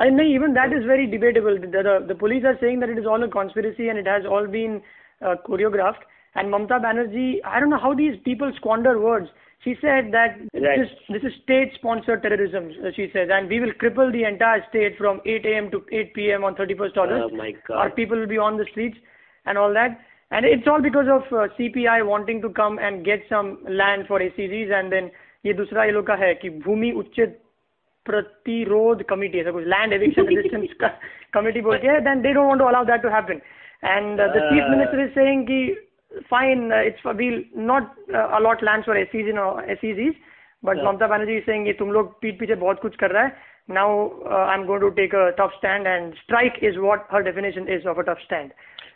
at. 0.00 0.06
I 0.06 0.10
mean, 0.10 0.34
even 0.34 0.54
that 0.54 0.72
is 0.72 0.84
very 0.84 1.06
debatable. 1.06 1.58
The, 1.60 1.66
the, 1.66 2.04
the 2.08 2.14
police 2.14 2.44
are 2.44 2.58
saying 2.60 2.80
that 2.80 2.88
it 2.88 2.98
is 2.98 3.06
all 3.06 3.22
a 3.22 3.28
conspiracy 3.28 3.88
and 3.88 3.98
it 3.98 4.06
has 4.06 4.24
all 4.24 4.46
been 4.46 4.82
uh, 5.22 5.34
choreographed. 5.48 6.02
And 6.34 6.52
Mamta 6.52 6.80
Banerjee, 6.82 7.40
I 7.44 7.60
don't 7.60 7.70
know 7.70 7.78
how 7.78 7.94
these 7.94 8.14
people 8.24 8.52
squander 8.56 9.00
words. 9.00 9.28
She 9.64 9.74
said 9.80 10.12
that 10.12 10.38
Right. 10.54 10.78
this, 10.78 10.88
this 11.08 11.32
is 11.32 11.42
state-sponsored 11.42 12.22
terrorism, 12.22 12.72
uh, 12.84 12.90
she 12.94 13.10
says, 13.12 13.30
and 13.32 13.48
we 13.48 13.58
will 13.58 13.72
cripple 13.72 14.12
the 14.12 14.24
entire 14.24 14.64
state 14.68 14.98
from 14.98 15.20
8 15.24 15.46
a.m. 15.46 15.70
to 15.70 15.84
8 15.90 16.14
p.m. 16.14 16.44
on 16.44 16.54
31st 16.54 16.96
August. 16.96 17.32
Oh 17.32 17.36
my 17.36 17.52
God. 17.66 17.76
Our 17.76 17.90
people 17.90 18.18
will 18.18 18.26
be 18.26 18.38
on 18.38 18.58
the 18.58 18.66
streets 18.70 18.98
and 19.46 19.58
all 19.58 19.72
that. 19.72 19.98
And 20.30 20.44
it's 20.44 20.68
all 20.68 20.82
because 20.82 21.06
of 21.08 21.22
uh, 21.32 21.48
CPI 21.58 22.06
wanting 22.06 22.42
to 22.42 22.50
come 22.50 22.78
and 22.78 23.04
get 23.04 23.22
some 23.28 23.58
land 23.68 24.06
for 24.08 24.20
ACGs 24.20 24.72
and 24.72 24.92
then 24.92 25.10
ये 25.46 25.54
दूसरा 25.54 25.84
ये 25.84 25.92
लोग 25.92 26.06
का 26.06 26.14
है 26.14 26.34
कि 26.34 26.50
भूमि 26.50 26.92
उच्चेद 26.92 27.34
प्रतिरोध 28.05 29.03
committee 29.09 29.39
ऐसा 29.39 29.51
कुछ 29.51 29.65
लैंड 29.73 29.93
एविक्शन 29.93 30.27
रेजिस्टेंस 30.27 30.91
कमिटी 31.33 31.61
बोल 31.67 31.77
के 31.77 31.87
है 31.87 31.99
then 32.09 32.21
they 32.21 32.33
don't 32.33 32.47
want 32.47 32.59
to 32.59 32.65
allow 32.65 32.85
that 32.85 33.01
to 33.01 33.09
happen 33.09 33.41
and 33.83 34.19
the 34.19 34.49
chief. 34.49 34.63
Minister 34.69 34.99
is 35.03 35.11
saying 35.19 35.45
कि 35.47 35.61
fine 36.31 36.71
it's 36.73 37.05
will 37.21 37.43
not 37.69 38.11
allot 38.15 38.63
lands 38.63 38.85
for 38.85 38.97
एससीज 38.97 39.27
in 39.29 39.39
SEZs 39.69 40.13
but 40.63 40.83
Mamata 40.85 41.07
Banerjee 41.07 41.37
is 41.37 41.45
saying 41.45 41.67
ये 41.67 41.73
तुम 41.83 41.91
लोग 41.91 42.19
पीठ 42.21 42.39
पीछे 42.39 42.55
बहुत 42.65 42.81
कुछ 42.81 42.95
कर 43.03 43.11
रहा 43.11 43.23
है 43.23 43.49
now 43.69 44.09
I 44.39 44.55
am 44.55 44.65
going 44.65 44.81
to 44.81 44.89
take 44.99 45.15
a 45.15 45.29
tough 45.39 45.53
stand 45.57 45.87
and 45.87 46.13
strike 46.15 46.63
is 46.71 46.79
what 46.79 47.07
her 47.11 47.23
definition 47.29 47.67
is 47.77 47.87
of 47.87 47.99
a 47.99 48.11
tough 48.11 48.21
stand 48.27 48.51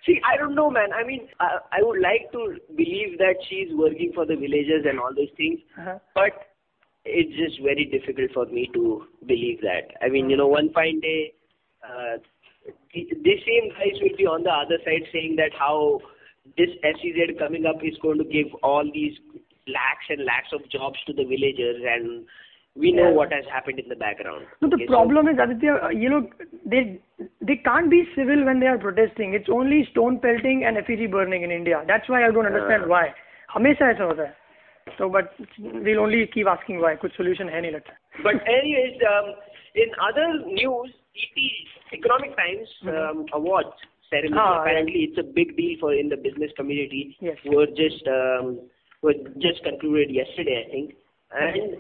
See, 0.06 0.14
I 0.30 0.32
don't 0.40 0.54
know, 0.58 0.64
man. 0.74 0.92
I 0.94 1.04
mean, 1.06 1.22
I, 1.44 1.48
I 1.76 1.78
would 1.84 2.00
like 2.00 2.26
to 2.34 2.42
believe 2.80 3.14
that 3.22 3.40
she's 3.46 3.70
working 3.78 4.12
for 4.18 4.26
the 4.32 4.36
villagers 4.42 4.84
and 4.92 5.00
all 5.06 5.16
those 5.20 5.32
things, 5.38 5.64
Uh-huh. 5.80 5.96
but 6.14 6.44
it's 7.05 7.35
just 7.37 7.63
very 7.63 7.85
difficult 7.87 8.31
for 8.33 8.47
me 8.47 8.69
to 8.75 9.05
believe 9.27 9.61
that. 9.63 9.93
I 10.03 10.09
mean, 10.09 10.29
you 10.31 10.37
know, 10.37 10.47
one 10.49 10.71
fine 10.73 11.01
day, 11.01 11.33
uh, 11.83 12.19
the, 12.95 13.09
the 13.25 13.37
same 13.47 13.71
guys 13.79 14.01
will 14.03 14.17
be 14.17 14.27
on 14.27 14.43
the 14.43 14.51
other 14.51 14.79
side 14.85 15.03
saying 15.13 15.37
that 15.37 15.51
how 15.59 16.01
this 16.59 16.69
SEZ 16.83 17.39
coming 17.39 17.65
up 17.67 17.77
is 17.83 17.97
going 18.03 18.19
to 18.19 18.25
give 18.25 18.47
all 18.63 18.85
these 18.93 19.15
lakhs 19.67 20.07
and 20.11 20.25
lakhs 20.25 20.53
of 20.53 20.69
jobs 20.71 20.99
to 21.07 21.13
the 21.13 21.25
villagers, 21.25 21.83
and 21.89 22.25
we 22.77 22.93
know 22.93 23.09
Yeah. 23.09 23.17
what 23.17 23.33
has 23.33 23.45
happened 23.53 23.79
in 23.79 23.89
the 23.89 23.97
background. 23.97 24.47
No, 24.61 24.69
the 24.69 24.77
Okay, 24.77 24.87
so- 24.87 24.93
problem 24.93 25.29
is, 25.29 25.39
Aditya, 25.39 25.75
uh, 25.85 25.89
you 25.89 26.09
know, 26.09 26.29
they 26.67 26.99
they 27.41 27.57
can't 27.57 27.91
be 27.91 28.07
civil 28.15 28.45
when 28.45 28.61
they 28.61 28.67
are 28.67 28.79
protesting. 28.79 29.35
It's 29.35 29.49
only 29.49 29.85
stone 29.91 30.19
pelting 30.21 30.65
and 30.65 30.77
effigy 30.79 31.07
burning 31.07 31.43
in 31.43 31.51
India. 31.51 31.83
That's 31.87 32.09
why 32.09 32.25
I 32.27 32.31
don't 32.31 32.47
understand 32.47 32.85
Uh. 32.85 32.89
why. 32.95 33.05
हमेशा 33.55 33.89
ऐसा 33.91 34.05
होता 34.05 34.23
है 34.23 34.37
So, 34.99 35.09
but 35.09 35.33
we'll 35.59 36.01
only 36.01 36.27
keep 36.33 36.47
asking 36.47 36.81
why. 36.81 36.97
कुछ 36.97 37.17
solution 37.17 37.49
है 37.49 37.61
नहीं 37.63 37.73
लगता. 37.73 37.95
But 38.23 38.35
anyways, 38.49 38.99
um, 39.13 39.35
in 39.75 39.91
other 40.09 40.29
news, 40.47 40.91
ET 41.17 41.39
Economic 41.93 42.37
Times 42.37 42.69
um, 42.87 43.27
awards 43.33 43.87
ceremony. 44.11 44.41
Ah, 44.41 44.61
Apparently, 44.63 45.09
it's 45.09 45.19
a 45.19 45.23
big 45.23 45.57
deal 45.57 45.77
for 45.81 45.95
in 45.95 46.09
the 46.09 46.17
business 46.17 46.51
community. 46.57 47.17
Yes. 47.21 47.37
Were 47.47 47.67
just 47.67 48.07
um, 48.09 48.61
were 49.03 49.15
just 49.39 49.63
concluded 49.63 50.11
yesterday, 50.11 50.65
I 50.67 50.71
think. 50.71 50.95
And 51.33 51.79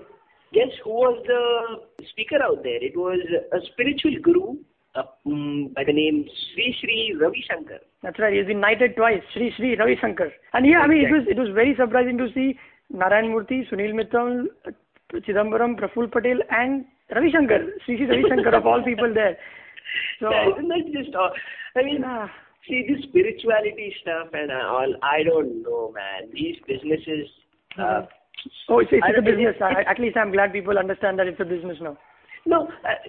guess 0.53 0.73
who 0.85 0.91
was 0.91 1.23
the 1.27 2.07
speaker 2.11 2.43
out 2.43 2.63
there? 2.63 2.83
It 2.83 2.97
was 2.97 3.21
a 3.53 3.59
spiritual 3.73 4.15
guru 4.23 4.57
uh, 4.95 5.03
mm, 5.27 5.75
by 5.75 5.85
the 5.85 5.93
name 5.93 6.25
Sri 6.55 6.75
Sri 6.81 7.17
Ravi 7.21 7.45
Shankar. 7.49 7.81
That's 8.03 8.19
right. 8.19 8.33
He's 8.33 8.47
been 8.47 8.61
knighted 8.61 8.97
twice. 8.97 9.23
Sri 9.35 9.53
Sri 9.57 9.77
Ravi 9.77 9.97
Shankar. 10.01 10.33
And 10.53 10.67
yeah, 10.67 10.79
I 10.79 10.87
mean, 10.87 11.05
it 11.05 11.13
was 11.13 11.27
it 11.29 11.39
was 11.39 11.49
very 11.55 11.75
surprising 11.77 12.17
to 12.19 12.29
see 12.35 12.59
Narayan 12.92 13.32
Murthy, 13.32 13.68
Sunil 13.70 13.94
Mittal, 13.94 14.46
Chidambaram, 15.14 15.78
Praful 15.80 16.12
Patel, 16.12 16.40
and 16.52 16.86
Ravi 17.14 17.32
Shankar. 17.32 17.60
Sri 17.86 17.98
Sri 17.98 18.06
Ravi 18.08 18.24
Shankar 18.30 18.56
of 18.56 18.66
all 18.66 18.84
people 18.84 19.14
there. 19.14 19.38
So 20.20 20.30
isn't 20.54 20.68
that 20.68 20.86
just 20.94 21.16
all? 21.16 21.32
I 21.76 21.84
mean, 21.84 22.04
Ah. 22.06 22.30
see 22.68 22.86
this 22.88 23.04
spirituality 23.04 23.96
stuff 24.02 24.28
and 24.34 24.52
all. 24.52 24.96
I 25.04 25.24
don't 25.24 25.62
know, 25.64 25.92
man. 25.94 26.30
These 26.32 26.58
businesses. 26.68 27.28
Uh, 27.78 28.06
oh, 28.70 28.80
it's, 28.80 28.92
it's 28.92 29.04
I 29.06 29.12
a 29.18 29.22
business. 29.22 29.56
it- 29.56 29.62
I, 29.62 29.82
at 29.84 30.00
least 30.00 30.18
I'm 30.18 30.32
glad 30.32 30.54
people 30.54 30.78
understand 30.78 31.20
that 31.20 31.28
it's 31.28 31.40
a 31.40 31.46
business 31.46 31.78
now. 31.82 31.98
No, 32.46 32.68
uh, 32.68 33.00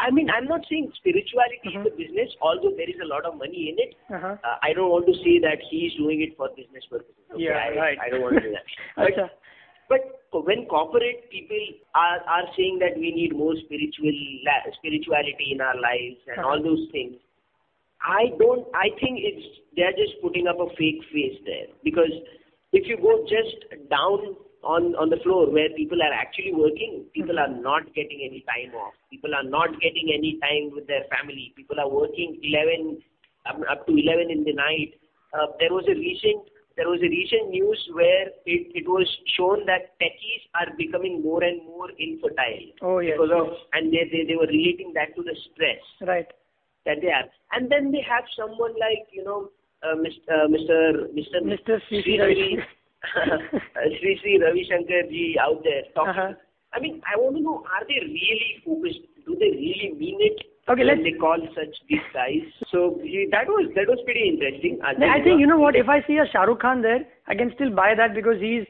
I 0.00 0.10
mean, 0.10 0.28
I'm 0.30 0.44
not 0.46 0.62
saying 0.68 0.92
spirituality 0.96 1.60
Mhm. 1.72 1.86
is 1.86 1.92
a 1.92 1.96
business, 1.96 2.30
although 2.40 2.72
there 2.76 2.88
is 2.88 3.00
a 3.02 3.06
lot 3.06 3.24
of 3.24 3.36
money 3.36 3.68
in 3.70 3.78
it. 3.78 3.94
Uh-huh. 4.12 4.36
Uh, 4.44 4.56
I 4.62 4.72
don't 4.72 4.90
want 4.90 5.06
to 5.06 5.14
say 5.24 5.38
that 5.40 5.62
he's 5.70 5.94
doing 5.94 6.20
it 6.22 6.36
for 6.36 6.48
business 6.56 6.84
purposes. 6.90 7.14
Okay? 7.32 7.44
Yeah, 7.44 7.56
I, 7.56 7.76
right. 7.76 7.98
I 7.98 8.10
don't 8.10 8.22
want 8.22 8.34
to 8.36 8.40
do 8.40 8.52
that. 8.52 8.66
but, 9.88 10.00
but 10.32 10.44
when 10.46 10.66
corporate 10.66 11.30
people 11.30 11.62
are, 11.94 12.20
are 12.26 12.46
saying 12.56 12.78
that 12.80 12.96
we 12.98 13.12
need 13.12 13.36
more 13.36 13.54
spiritual 13.64 14.12
la- 14.44 14.72
spirituality 14.74 15.52
in 15.52 15.60
our 15.60 15.76
lives 15.80 16.20
and 16.28 16.38
Uh-huh. 16.38 16.48
all 16.48 16.62
those 16.62 16.88
things, 16.92 17.16
I 18.02 18.34
don't. 18.38 18.66
I 18.74 18.90
think 19.00 19.20
it's 19.22 19.46
they're 19.76 19.92
just 19.92 20.20
putting 20.20 20.48
up 20.48 20.58
a 20.58 20.68
fake 20.76 21.02
face 21.12 21.38
there 21.46 21.68
because 21.84 22.10
if 22.72 22.88
you 22.88 22.96
go 22.96 23.22
just 23.30 23.62
down 23.88 24.34
on 24.62 24.94
on 24.96 25.10
the 25.10 25.16
floor 25.22 25.50
where 25.50 25.68
people 25.76 26.00
are 26.02 26.12
actually 26.14 26.54
working, 26.54 27.04
people 27.14 27.38
are 27.38 27.48
not 27.50 27.82
getting 27.94 28.20
any 28.28 28.44
time 28.46 28.74
off. 28.74 28.94
People 29.10 29.34
are 29.34 29.42
not 29.42 29.80
getting 29.80 30.10
any 30.14 30.38
time 30.40 30.70
with 30.74 30.86
their 30.86 31.04
family. 31.10 31.52
People 31.56 31.80
are 31.80 31.88
working 31.90 32.38
11 32.42 33.02
up, 33.46 33.58
up 33.70 33.86
to 33.86 33.92
11 33.92 34.30
in 34.30 34.44
the 34.44 34.52
night. 34.54 34.94
Uh, 35.34 35.46
there 35.58 35.72
was 35.72 35.84
a 35.88 35.94
recent 35.98 36.48
there 36.76 36.88
was 36.88 37.00
a 37.04 37.08
recent 37.10 37.50
news 37.50 37.76
where 37.92 38.28
it, 38.46 38.72
it 38.72 38.88
was 38.88 39.04
shown 39.36 39.66
that 39.66 39.92
techies 40.00 40.42
are 40.54 40.72
becoming 40.78 41.22
more 41.22 41.42
and 41.44 41.60
more 41.66 41.88
infertile 41.98 42.64
Oh, 42.80 42.98
yes. 43.00 43.18
because 43.20 43.34
of 43.34 43.52
and 43.74 43.92
they, 43.92 44.08
they 44.10 44.24
they 44.28 44.36
were 44.36 44.46
relating 44.48 44.92
that 44.94 45.14
to 45.16 45.22
the 45.22 45.36
stress 45.52 45.82
Right. 46.00 46.26
that 46.86 47.02
they 47.02 47.10
have. 47.10 47.28
And 47.52 47.70
then 47.70 47.92
they 47.92 48.00
have 48.08 48.24
someone 48.38 48.72
like, 48.80 49.04
you 49.12 49.22
know, 49.24 49.50
uh, 49.82 49.96
Mr. 49.96 50.32
Uh, 50.32 50.48
Mr. 50.48 51.12
Mr. 51.12 51.42
Mr. 51.44 51.76
Sri 53.13 53.21
Sri 53.21 53.31
Ravi 53.31 53.61
uh, 53.75 53.89
Sri 53.99 54.19
Sri 54.21 54.39
Ravi 54.43 54.65
Shankar 54.69 55.03
ji 55.09 55.37
out 55.39 55.63
there 55.63 55.83
talking. 55.95 56.09
Uh-huh. 56.09 56.33
I 56.73 56.79
mean, 56.79 57.01
I 57.07 57.17
want 57.17 57.37
to 57.37 57.41
know, 57.41 57.63
are 57.73 57.85
they 57.87 57.99
really 58.05 58.61
focused? 58.65 58.99
Do 59.25 59.35
they 59.39 59.51
really 59.51 59.95
mean 59.97 60.17
it? 60.19 60.43
Okay, 60.69 60.83
when 60.83 60.87
let's- 60.87 61.03
they 61.03 61.17
call 61.17 61.39
such 61.55 61.75
big 61.89 62.01
guys. 62.13 62.43
So 62.71 62.99
he, 63.01 63.27
that 63.31 63.47
was 63.47 63.71
that 63.75 63.87
was 63.87 63.99
pretty 64.03 64.27
interesting. 64.29 64.79
No, 64.99 65.07
I 65.07 65.23
think 65.23 65.39
you 65.39 65.47
know 65.47 65.57
what. 65.57 65.75
If 65.75 65.87
I 65.89 66.01
see 66.07 66.17
a 66.17 66.27
Shah 66.27 66.43
Rukh 66.43 66.59
Khan 66.59 66.81
there, 66.81 67.05
I 67.27 67.35
can 67.35 67.53
still 67.55 67.69
buy 67.69 67.93
that 67.95 68.13
because 68.13 68.41
he's 68.41 68.65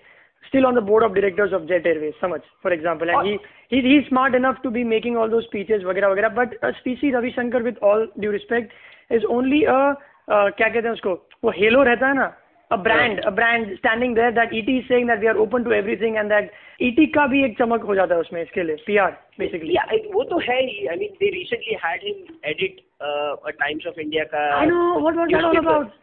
still 0.48 0.66
on 0.66 0.76
the 0.76 0.82
board 0.82 1.04
of 1.04 1.16
directors 1.16 1.52
of 1.52 1.68
Jet 1.68 1.86
Airways, 1.86 2.14
so 2.22 2.28
much, 2.28 2.44
for 2.62 2.72
example, 2.72 3.10
and 3.10 3.28
he, 3.28 3.38
he 3.70 3.82
he's 3.82 4.08
smart 4.08 4.36
enough 4.36 4.62
to 4.62 4.70
be 4.70 4.84
making 4.84 5.18
all 5.18 5.30
those 5.30 5.46
speeches, 5.46 5.84
वगैरह 5.84 6.14
वगैरह. 6.14 6.36
But 6.36 6.54
uh, 6.64 6.72
PC 6.86 7.14
Ravi 7.14 7.32
Shankar, 7.32 7.64
with 7.64 7.78
all 7.82 8.08
due 8.20 8.30
respect, 8.30 8.72
is 9.10 9.24
only 9.38 9.64
a 9.66 9.96
uh, 10.30 10.50
क्या 10.52 10.70
कहते 10.70 10.88
हैं 10.88 10.94
उसको 10.94 11.14
वो 11.44 11.52
halo 11.58 11.84
रहता 11.86 12.08
है 12.08 12.16
ना 12.16 12.34
a 12.72 12.78
brand 12.78 13.20
a 13.26 13.32
brand 13.32 13.68
standing 13.80 14.14
there 14.14 14.32
that 14.32 14.54
ET 14.54 14.68
is 14.68 14.84
saying 14.88 15.08
that 15.08 15.20
we 15.20 15.28
are 15.28 15.38
open 15.38 15.64
to 15.64 15.72
everything 15.72 16.18
and 16.18 16.30
that 16.30 16.52
ET 16.80 17.00
का 17.14 17.28
भी 17.28 17.44
एक 17.46 17.58
चमक 17.58 17.84
हो 17.84 17.96
जाता 17.96 18.16
है 18.16 18.22
उसमें 18.22 18.42
इसके 18.42 18.64
लिए 18.64 18.84
PR 18.88 19.12
basically. 19.38 19.74
Yeah, 19.74 19.94
it, 19.98 20.12
वो 20.14 20.24
तो 20.32 20.40
है 20.48 20.60
ही. 20.66 20.90
I 20.92 20.98
mean, 20.98 21.16
they 21.22 21.32
recently 21.32 21.78
had 21.84 22.04
him 22.04 22.20
edit 22.44 22.82
uh, 23.02 23.50
a 23.52 23.54
Times 23.64 23.86
of 23.86 23.98
India 23.98 24.26
ka. 24.34 24.38
I 24.38 24.66
know 24.66 25.00
what 25.00 25.16
was 25.16 25.30
that 25.32 25.44
all 25.44 25.54
newspaper. 25.54 25.76
about. 25.76 25.94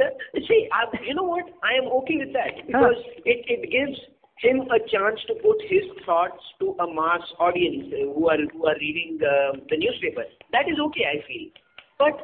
Uh, 0.00 0.10
See, 0.48 0.68
I, 0.72 0.86
you 1.06 1.14
know 1.14 1.22
what? 1.22 1.46
I 1.62 1.74
am 1.80 1.86
okay 2.02 2.16
with 2.18 2.32
that 2.32 2.66
because 2.66 2.98
it, 3.24 3.44
it 3.46 3.70
gives 3.70 4.00
him 4.38 4.62
a 4.74 4.80
chance 4.90 5.20
to 5.28 5.34
put 5.34 5.62
his 5.68 5.84
thoughts 6.04 6.42
to 6.58 6.74
a 6.80 6.86
mass 6.92 7.22
audience 7.38 7.92
uh, 7.94 8.12
who 8.14 8.28
are 8.28 8.40
who 8.52 8.66
are 8.66 8.78
reading 8.80 9.20
uh, 9.22 9.52
the 9.70 9.76
newspaper. 9.76 10.24
That 10.50 10.68
is 10.68 10.80
okay, 10.88 11.06
I 11.14 11.22
feel. 11.28 11.46
But 11.98 12.18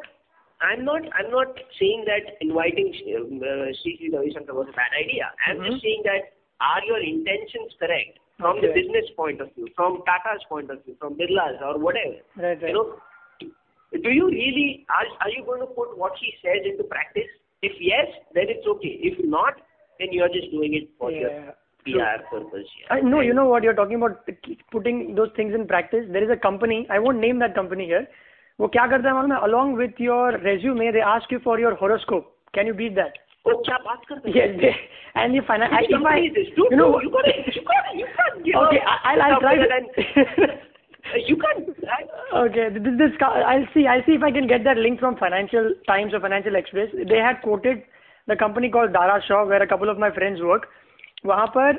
I'm 0.62 0.86
not 0.86 1.02
I'm 1.14 1.32
not 1.32 1.48
saying 1.80 2.06
that 2.08 2.38
inviting 2.42 2.94
uh, 3.12 3.72
Sri 3.82 3.98
Sri 4.00 4.10
Ravi 4.14 4.32
Shankar 4.34 4.54
was 4.56 4.68
a 4.70 4.76
bad 4.76 4.92
idea. 4.98 5.32
I'm 5.48 5.58
Mhm. 5.60 5.70
just 5.72 5.84
saying 5.84 6.02
that 6.06 6.32
are 6.62 6.84
your 6.86 7.00
intentions 7.04 7.76
correct 7.80 8.20
from 8.40 8.62
the 8.62 8.68
business 8.76 9.10
point 9.18 9.42
of 9.42 9.54
view, 9.56 9.68
from 9.76 10.02
Tata's 10.08 10.44
point 10.48 10.70
of 10.72 10.84
view, 10.86 10.96
from 11.00 11.16
Birla's 11.16 11.62
or 11.62 11.78
whatever. 11.78 12.16
Right, 12.38 12.62
right. 12.62 12.70
You 12.70 12.74
know, 12.74 13.00
do 14.04 14.10
you 14.10 14.30
really 14.30 14.86
are 14.90 15.06
are 15.22 15.30
you 15.30 15.44
going 15.46 15.62
to 15.62 15.68
put 15.68 15.98
what 15.98 16.14
he 16.22 16.34
says 16.42 16.66
into 16.66 16.84
practice? 16.84 17.30
If 17.62 17.74
yes, 17.80 18.08
then 18.34 18.50
it's 18.50 18.68
okay. 18.68 18.96
If 19.12 19.20
not, 19.26 19.62
then 20.00 20.12
you 20.12 20.24
are 20.24 20.30
just 20.30 20.52
doing 20.52 20.74
it 20.74 20.90
for 20.98 21.12
Yeah. 21.12 21.20
your 21.20 21.56
PR 21.86 22.24
purpose. 22.30 22.68
I 22.90 23.00
know, 23.02 23.20
you 23.20 23.34
know 23.34 23.46
what 23.48 23.64
you're 23.64 23.76
talking 23.80 23.96
about, 23.96 24.28
putting 24.72 25.16
those 25.16 25.32
things 25.36 25.54
in 25.54 25.68
practice. 25.68 26.06
There 26.10 26.24
is 26.24 26.30
a 26.30 26.38
company, 26.38 26.88
I 26.90 26.98
won't 27.00 27.20
name 27.20 27.40
that 27.40 27.54
company 27.56 27.86
here. 27.86 28.08
वो 28.61 28.69
क्या 28.69 28.87
करता 28.87 29.09
है 29.09 29.15
मालूम 29.15 29.33
है? 29.33 29.41
Along 29.49 29.75
with 29.81 30.01
your 30.07 30.39
resume, 30.47 30.91
they 30.97 31.05
ask 31.15 31.31
you 31.35 31.41
for 31.49 31.59
your 31.59 31.75
horoscope. 31.83 32.31
Can 32.55 32.67
you 32.67 32.75
beat 32.81 32.95
that? 32.97 33.19
Oh, 33.49 33.57
क्या 33.67 33.77
बात 33.85 34.05
करते 34.09 34.31
हैं? 34.31 34.35
Yes, 34.37 34.57
they, 34.63 34.73
and 35.23 35.35
you 35.35 35.43
find 35.51 35.65
I, 35.65 35.69
Which 35.77 35.91
if 35.91 35.97
I, 35.97 36.03
company 36.03 36.27
is 36.27 36.35
this? 36.39 36.49
Dude, 36.57 36.71
you 36.71 36.77
know, 36.81 36.89
you 37.01 37.11
gotta, 37.11 37.33
you 37.59 37.63
gotta, 37.71 37.95
you 38.01 38.09
can't 38.19 38.45
give 38.49 38.57
okay, 38.65 38.81
up 38.81 38.99
I, 39.05 39.13
I'll, 39.13 39.23
I'll 39.29 39.41
try 39.41 39.55
somewhere 39.57 39.69
to. 39.69 40.49
and- 40.49 40.59
you 41.29 41.37
can't. 41.37 41.71
I, 41.95 42.39
okay, 42.41 42.67
this, 42.75 42.93
this 42.99 43.17
co- 43.19 43.33
I'll 43.53 43.65
see. 43.75 43.87
I'll 43.87 44.03
see 44.07 44.13
if 44.13 44.23
I 44.23 44.31
can 44.31 44.47
get 44.47 44.63
that 44.65 44.77
link 44.77 45.01
from 45.01 45.17
Financial 45.17 45.73
Times 45.87 46.13
or 46.15 46.21
Financial 46.21 46.55
Express. 46.55 46.91
They 47.15 47.19
had 47.29 47.41
quoted 47.43 47.83
the 48.29 48.37
company 48.37 48.69
called 48.71 48.93
Dara 48.93 49.21
Shaw, 49.27 49.47
where 49.47 49.63
a 49.63 49.67
couple 49.67 49.89
of 49.89 49.99
my 49.99 50.11
friends 50.11 50.41
work. 50.43 50.69
वहाँ 51.27 51.47
पर 51.57 51.79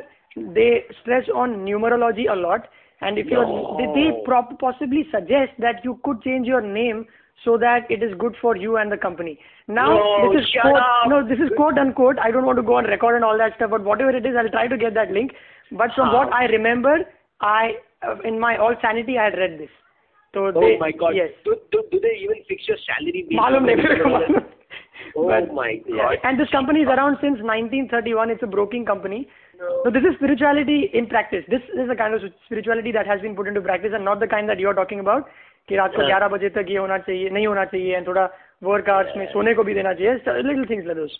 they 0.55 0.83
stress 1.01 1.29
on 1.43 1.55
numerology 1.65 2.25
a 2.29 2.35
lot, 2.35 2.67
and 3.00 3.18
if 3.18 3.26
you're 3.26 3.46
they, 3.78 3.86
they 3.94 4.22
prop- 4.24 4.58
possibly 4.58 5.06
suggest 5.12 5.52
that 5.58 5.84
you 5.84 6.00
could 6.04 6.22
change 6.22 6.46
your 6.46 6.60
name 6.60 7.06
so 7.44 7.58
that 7.58 7.90
it 7.90 8.02
is 8.02 8.12
good 8.18 8.34
for 8.40 8.56
you 8.56 8.76
and 8.78 8.90
the 8.90 8.96
company. 8.96 9.38
Now 9.68 9.88
No, 9.88 10.32
this 10.32 10.42
is 10.42 10.48
quote, 10.62 10.76
up. 10.76 11.08
no, 11.08 11.28
this 11.28 11.38
is 11.38 11.50
quote 11.56 11.78
unquote. 11.78 12.18
I 12.18 12.30
don't 12.30 12.46
want 12.46 12.56
to 12.56 12.62
go 12.62 12.76
on 12.76 12.84
record 12.84 13.16
and 13.16 13.24
all 13.24 13.36
that 13.36 13.54
stuff, 13.56 13.70
but 13.70 13.84
whatever 13.84 14.10
it 14.10 14.24
is, 14.24 14.34
I'll 14.38 14.48
try 14.48 14.66
to 14.68 14.76
get 14.76 14.94
that 14.94 15.10
link. 15.10 15.32
But 15.70 15.90
from 15.94 16.12
what 16.12 16.32
I 16.32 16.46
remember, 16.46 16.98
I 17.40 17.72
uh, 18.06 18.16
in 18.24 18.40
my 18.40 18.56
all 18.56 18.74
sanity, 18.80 19.18
I 19.18 19.24
had 19.24 19.38
read 19.38 19.58
this. 19.58 19.70
So 20.32 20.46
oh 20.54 20.60
they, 20.60 20.78
my 20.78 20.92
God. 20.92 21.14
Yes. 21.14 21.30
Do, 21.44 21.56
do, 21.72 21.82
do 21.90 22.00
they 22.00 22.18
even 22.22 22.44
fix 22.48 22.66
your 22.68 22.76
salary? 22.86 23.26
based 23.28 23.40
Oh 25.15 25.27
But- 25.27 25.53
my 25.53 25.81
yeah. 25.87 25.97
God. 25.97 26.17
And 26.23 26.39
this 26.39 26.49
company 26.49 26.81
is 26.81 26.87
around 26.87 27.17
since 27.21 27.39
1931. 27.41 28.29
It's 28.29 28.43
a 28.43 28.47
broking 28.47 28.85
company. 28.85 29.27
So 29.83 29.91
this 29.91 30.03
is 30.09 30.15
spirituality 30.15 30.89
in 30.93 31.07
practice. 31.07 31.45
This 31.47 31.61
is 31.77 31.87
the 31.87 31.95
kind 31.95 32.13
of 32.15 32.21
spirituality 32.45 32.91
that 32.93 33.05
has 33.07 33.21
been 33.21 33.35
put 33.35 33.47
into 33.47 33.61
practice 33.61 33.91
and 33.93 34.03
not 34.03 34.19
the 34.19 34.27
kind 34.27 34.49
that 34.49 34.59
you're 34.59 34.73
talking 34.73 34.99
about. 34.99 35.29
कि 35.69 35.75
रात 35.77 35.93
को 35.95 36.01
Yeah. 36.01 36.09
11 36.09 36.29
बजे 36.33 36.49
तक 36.53 36.65
ये 36.69 36.77
होना 36.77 36.97
चाहिए 37.07 37.29
नहीं 37.33 37.47
होना 37.47 37.65
चाहिए 37.73 37.95
and 37.97 38.07
थोड़ा 38.07 38.23
work 38.69 38.87
hours 38.93 39.15
में 39.17 39.25
सोने 39.33 39.53
को 39.59 39.63
भी 39.63 39.73
देना 39.73 39.93
चाहिए 39.99 40.23
So, 40.25 40.33
little 40.47 40.65
things 40.71 40.85
like 40.85 40.97
those. 40.97 41.13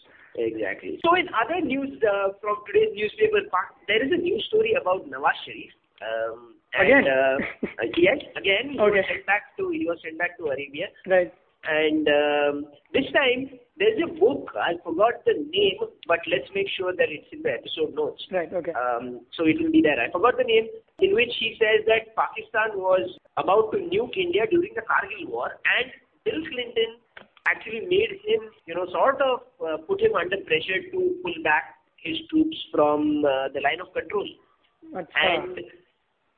Exactly. 0.46 0.94
So 1.06 1.14
in 1.22 1.30
other 1.42 1.60
news 1.62 1.94
uh, 2.14 2.34
from 2.42 2.58
today's 2.70 2.96
newspaper, 2.96 3.42
part- 3.54 3.76
there 3.88 4.02
is 4.06 4.12
a 4.12 4.18
news 4.18 4.44
story 4.48 4.74
about 4.82 5.06
Nawaz 5.14 5.38
Sharif. 5.46 5.72
Um, 6.02 6.56
and, 6.74 6.88
Again? 6.88 7.08
Uh, 7.08 7.38
uh, 7.68 7.88
yes, 7.98 8.20
again. 8.42 8.70
He 8.74 8.80
Okay. 8.80 8.98
was 8.98 9.06
sent 9.14 9.26
back 9.28 9.44
to 9.58 9.70
he 9.70 9.86
was 9.92 10.02
sent 10.02 10.18
back 10.18 10.38
to 10.40 10.48
Arabia, 10.56 10.88
Right. 11.06 11.32
and 11.78 12.08
um, 12.18 12.66
this 12.98 13.12
time 13.12 13.50
there's 13.79 14.01
a 14.01 14.09
book, 14.19 14.49
I 14.57 14.81
forgot 14.83 15.21
the 15.27 15.35
name, 15.37 15.77
but 16.09 16.21
let's 16.33 16.49
make 16.55 16.67
sure 16.79 16.97
that 16.97 17.09
it's 17.13 17.29
in 17.31 17.43
the 17.43 17.53
episode 17.61 17.95
notes. 17.95 18.25
Right, 18.33 18.51
okay. 18.51 18.73
Um, 18.73 19.21
so 19.37 19.45
it 19.45 19.61
will 19.61 19.71
be 19.71 19.83
there. 19.83 20.01
I 20.01 20.11
forgot 20.11 20.39
the 20.39 20.45
name, 20.45 20.69
in 21.01 21.15
which 21.15 21.33
he 21.39 21.61
says 21.61 21.85
that 21.85 22.17
Pakistan 22.17 22.81
was 22.81 23.05
about 23.37 23.73
to 23.73 23.79
nuke 23.79 24.17
India 24.17 24.49
during 24.51 24.73
the 24.75 24.81
Kargil 24.81 25.29
War, 25.29 25.61
and 25.77 25.93
Bill 26.25 26.41
Clinton 26.49 26.97
actually 27.47 27.85
made 27.85 28.17
him, 28.25 28.49
you 28.65 28.75
know, 28.75 28.87
sort 28.91 29.21
of 29.21 29.41
uh, 29.61 29.77
put 29.85 30.01
him 30.01 30.15
under 30.17 30.39
pressure 30.49 30.81
to 30.91 31.21
pull 31.23 31.37
back 31.45 31.77
his 31.99 32.17
troops 32.31 32.57
from 32.73 33.25
uh, 33.29 33.53
the 33.53 33.61
line 33.61 33.81
of 33.85 33.93
control. 33.93 34.27
That's 34.95 35.13
and 35.21 35.59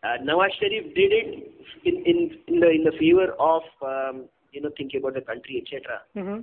uh, 0.02 0.18
Nawaz 0.26 0.50
Sharif 0.58 0.92
did 0.92 1.12
it 1.14 1.54
in, 1.84 1.94
in, 2.02 2.18
in, 2.48 2.60
the, 2.60 2.68
in 2.70 2.82
the 2.82 2.92
fever 2.98 3.30
of. 3.38 3.62
Um, 3.80 4.28
you 4.52 4.62
know, 4.62 4.70
thinking 4.76 5.00
about 5.00 5.14
the 5.14 5.20
country, 5.20 5.62
etc. 5.62 6.00
Mm-hmm. 6.16 6.40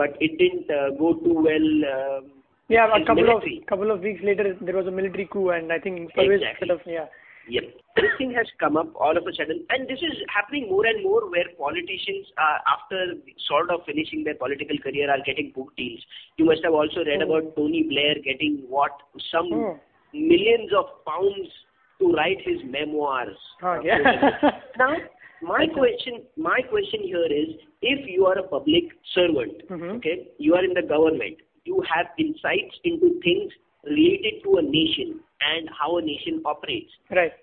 But 0.00 0.16
it 0.26 0.32
didn't 0.42 0.70
uh, 0.80 0.90
go 1.02 1.14
too 1.26 1.36
well 1.48 1.68
um, 1.94 2.30
Yeah, 2.74 2.86
a 2.96 3.04
couple 3.04 3.24
military. 3.28 3.58
of 3.62 3.66
couple 3.72 3.90
of 3.94 4.00
weeks 4.08 4.20
later, 4.28 4.44
there 4.68 4.76
was 4.80 4.86
a 4.86 4.94
military 4.98 5.26
coup, 5.32 5.50
and 5.56 5.72
I 5.76 5.78
think 5.86 6.10
Exactly. 6.16 6.68
sort 6.68 6.80
of 6.80 6.86
yeah. 6.96 7.06
Yep. 7.54 7.64
This 7.96 8.10
thing 8.18 8.32
has 8.36 8.46
come 8.62 8.76
up 8.80 8.88
all 9.04 9.16
of 9.20 9.26
a 9.30 9.32
sudden, 9.36 9.60
and 9.74 9.88
this 9.92 10.02
is 10.08 10.16
happening 10.32 10.64
more 10.72 10.84
and 10.90 11.02
more 11.02 11.22
where 11.34 11.46
politicians, 11.60 12.26
uh, 12.46 12.58
after 12.74 12.98
sort 13.46 13.70
of 13.76 13.80
finishing 13.86 14.22
their 14.22 14.34
political 14.42 14.76
career, 14.86 15.06
are 15.14 15.22
getting 15.28 15.48
book 15.56 15.70
deals. 15.78 16.02
You 16.36 16.44
must 16.50 16.62
have 16.68 16.74
also 16.80 17.04
read 17.08 17.22
Oh. 17.24 17.28
about 17.30 17.56
Tony 17.56 17.82
Blair 17.92 18.16
getting 18.28 18.58
what 18.76 19.00
some 19.30 19.48
Oh. 19.60 19.72
millions 20.12 20.74
of 20.82 20.92
pounds 21.08 21.48
to 22.02 22.12
write 22.18 22.42
his 22.50 22.60
memoirs. 22.76 23.38
Oh, 23.62 23.80
yeah. 23.88 24.60
now, 24.84 24.92
my 25.54 25.66
question, 25.80 26.20
my 26.36 26.60
question 26.74 27.00
here 27.14 27.26
is, 27.42 27.56
if 27.81 28.07
you 28.07 28.25
are 28.31 28.37
a 28.39 28.43
public 28.55 28.85
servant, 29.13 29.63
Mhm. 29.69 29.95
okay, 29.97 30.15
you 30.37 30.55
are 30.55 30.63
in 30.63 30.73
the 30.73 30.85
government, 30.93 31.37
you 31.65 31.81
have 31.93 32.07
insights 32.25 32.79
into 32.83 33.09
things 33.27 33.53
related 33.85 34.41
to 34.43 34.57
a 34.57 34.61
nation 34.61 35.19
and 35.53 35.69
how 35.79 35.97
a 35.97 36.01
nation 36.01 36.41
operates 36.45 36.93
right. 37.19 37.33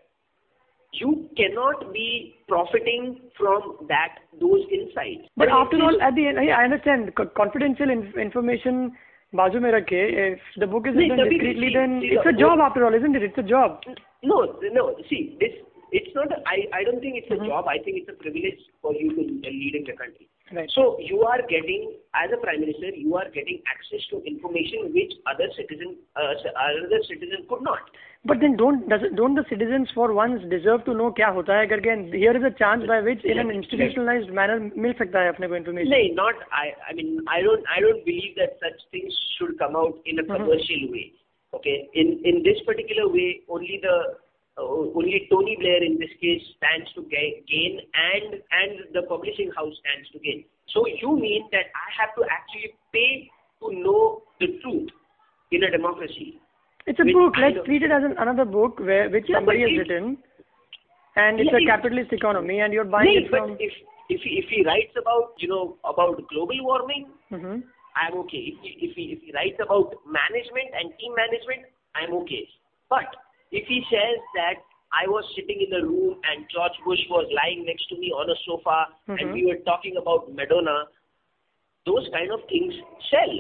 you 1.01 1.11
cannot 1.37 1.93
be 1.93 2.07
profiting 2.49 3.05
from 3.39 3.67
that 3.89 4.17
those 4.41 4.65
insights. 4.79 5.29
But 5.37 5.49
And 5.49 5.57
after 5.59 5.77
it 5.77 5.83
all, 5.89 5.95
is- 5.95 6.01
at 6.09 6.15
the 6.17 6.27
end, 6.31 6.41
I 6.41 6.47
I 6.61 6.65
understand 6.65 7.15
co- 7.21 7.31
confidential 7.45 7.91
inf- 7.99 8.17
information. 8.29 8.83
बाजू 9.39 9.59
में 9.65 9.71
रखे 9.73 9.99
if 10.21 10.47
the 10.61 10.67
book 10.71 10.87
is 10.91 10.95
नहीं, 10.95 11.09
written 11.11 11.21
तभी- 11.25 11.37
discreetly 11.41 11.67
see- 11.69 11.75
then 11.75 11.93
see, 12.05 12.09
it's 12.15 12.25
the 12.29 12.31
a 12.31 12.39
job 12.39 12.55
book- 12.57 12.63
after 12.69 12.85
all 12.87 12.95
isn't 12.99 13.19
it 13.19 13.27
it's 13.27 13.37
a 13.43 13.45
job 13.51 13.77
no, 14.31 14.39
no. 14.79 14.87
See, 15.11 15.21
this 15.43 15.53
it's 15.93 16.15
not. 16.15 16.33
A, 16.33 16.39
I 16.55 16.59
I 16.81 16.85
don't 16.89 17.01
think 17.07 17.17
it's 17.23 17.31
a 17.31 17.39
Mhm. 17.39 17.47
job. 17.53 17.69
I 17.77 17.79
think 17.87 17.99
it's 18.03 18.09
a 18.17 18.19
privilege 18.27 18.61
for 18.83 18.93
you 19.03 19.09
to 19.17 19.23
lead 19.61 19.75
in 19.81 19.85
the 19.93 19.97
country. 20.03 20.27
right 20.59 20.71
So 20.75 20.83
you 21.09 21.19
are 21.31 21.41
getting, 21.51 21.83
as 22.21 22.33
a 22.37 22.39
prime 22.45 22.61
minister, 22.63 22.89
you 23.01 23.17
are 23.19 23.27
getting 23.35 23.59
access 23.73 24.07
to 24.13 24.21
information 24.31 24.89
which 24.97 25.13
other 25.33 25.49
citizen, 25.59 25.93
uh, 26.23 26.33
other 26.69 27.03
citizen 27.11 27.45
could 27.53 27.67
not. 27.73 27.91
but 28.31 28.41
then 28.41 28.55
don't 28.61 28.81
does 28.93 29.05
it, 29.09 29.13
don't 29.19 29.39
the 29.39 29.45
citizens 29.51 29.93
for 29.99 30.07
once 30.17 30.43
deserve 30.55 30.81
to 30.89 30.95
know 30.97 31.07
क्या 31.21 31.29
होता 31.37 31.59
है 31.59 31.69
करके 31.69 31.93
and 31.93 32.17
here 32.23 32.33
is 32.41 32.43
a 32.49 32.51
chance 32.63 32.83
by 32.91 32.99
which 33.07 33.23
in 33.35 33.39
an 33.43 33.53
institutionalized 33.59 34.33
manner 34.41 34.57
मिल 34.87 34.97
सकता 34.99 35.23
है 35.27 35.29
अपने 35.35 35.49
को 35.53 35.57
information 35.61 35.95
No, 35.95 36.01
not 36.19 36.43
I. 36.63 36.67
I 36.91 36.97
mean, 36.99 37.13
I 37.37 37.39
don't. 37.47 37.71
I 37.77 37.79
don't 37.87 38.03
believe 38.11 38.35
that 38.43 38.59
such 38.67 38.83
things 38.97 39.21
should 39.37 39.55
come 39.63 39.79
out 39.85 40.03
in 40.15 40.23
a 40.25 40.27
Mhm. 40.27 40.35
commercial 40.43 40.85
way. 40.97 41.07
Okay. 41.61 41.77
In 42.03 42.13
in 42.33 42.43
this 42.49 42.61
particular 42.73 43.07
way, 43.15 43.29
only 43.59 43.79
the 43.87 43.95
uh, 43.95 44.11
only 44.58 45.28
Tony 45.30 45.58
Blair 45.60 45.84
in 45.84 45.98
this 46.00 46.12
case 46.22 46.42
stands 46.58 46.92
to 46.96 47.04
gain, 47.04 47.80
and 47.94 48.34
and 48.34 48.72
the 48.94 49.04
publishing 49.04 49.52
house 49.56 49.74
stands 49.84 50.10
to 50.12 50.20
gain. 50.20 50.46
So 50.74 50.86
you 50.88 51.20
mean 51.20 51.48
that 51.52 51.68
I 51.76 51.88
have 52.00 52.16
to 52.16 52.24
actually 52.32 52.74
pay 52.94 53.30
to 53.62 53.74
know 53.84 54.24
the 54.40 54.60
truth 54.64 54.90
in 55.52 55.64
a 55.64 55.72
democracy? 55.72 56.40
it's 56.88 57.00
a 57.00 57.04
book 57.04 57.34
let's 57.42 57.58
treat 57.66 57.82
it 57.82 57.92
as 57.92 58.04
an, 58.04 58.14
another 58.20 58.46
book 58.46 58.80
where 58.80 59.10
which 59.10 59.26
somebody 59.34 59.62
has 59.62 59.72
written 59.78 60.18
and 61.16 61.40
it's 61.40 61.50
a 61.50 61.66
capitalist 61.66 62.14
economy 62.14 62.60
and 62.60 62.74
you're 62.74 62.86
buying 62.86 63.24
it 63.26 63.30
from 63.30 63.58
but 63.58 63.62
if 63.62 63.74
if 64.10 64.22
he, 64.22 64.38
if 64.38 64.46
he 64.50 64.64
writes 64.64 64.94
about 65.02 65.34
you 65.38 65.48
know 65.48 65.78
about 65.84 66.22
global 66.30 66.58
warming, 66.62 67.10
Mhm. 67.32 67.64
I'm 67.96 68.18
okay. 68.20 68.54
If 68.54 68.62
he, 68.62 68.70
if 68.86 68.96
he 68.96 69.04
if 69.14 69.22
he 69.24 69.32
writes 69.34 69.58
about 69.60 69.96
management 70.06 70.70
and 70.78 70.94
team 71.00 71.16
management, 71.16 71.66
I'm 71.96 72.14
okay. 72.22 72.48
If 73.52 73.68
he 73.68 73.84
says 73.90 74.20
that 74.36 74.56
I 74.94 75.08
was 75.08 75.26
sitting 75.36 75.60
in 75.62 75.70
the 75.70 75.86
room 75.86 76.20
and 76.24 76.46
George 76.54 76.78
Bush 76.86 77.00
was 77.10 77.28
lying 77.36 77.66
next 77.66 77.88
to 77.90 77.98
me 77.98 78.12
on 78.12 78.30
a 78.30 78.36
sofa 78.46 78.88
Mhm. 79.08 79.22
and 79.22 79.34
we 79.34 79.46
were 79.46 79.58
talking 79.66 79.98
about 79.98 80.32
Madonna, 80.34 80.88
those 81.86 82.08
kind 82.10 82.32
of 82.32 82.44
things 82.48 82.74
sell. 83.10 83.36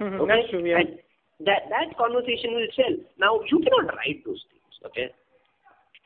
Mhm, 0.00 0.20
Okay? 0.20 0.26
that's 0.36 0.50
true 0.50 0.64
yeah 0.64 0.78
And 0.78 0.98
that 1.40 1.68
that 1.70 1.96
conversation 1.96 2.54
will 2.54 2.68
sell. 2.76 2.96
Now 3.18 3.40
you 3.50 3.58
cannot 3.60 3.94
write 3.96 4.22
those 4.24 4.44
things. 4.50 4.74
Okay. 4.86 5.10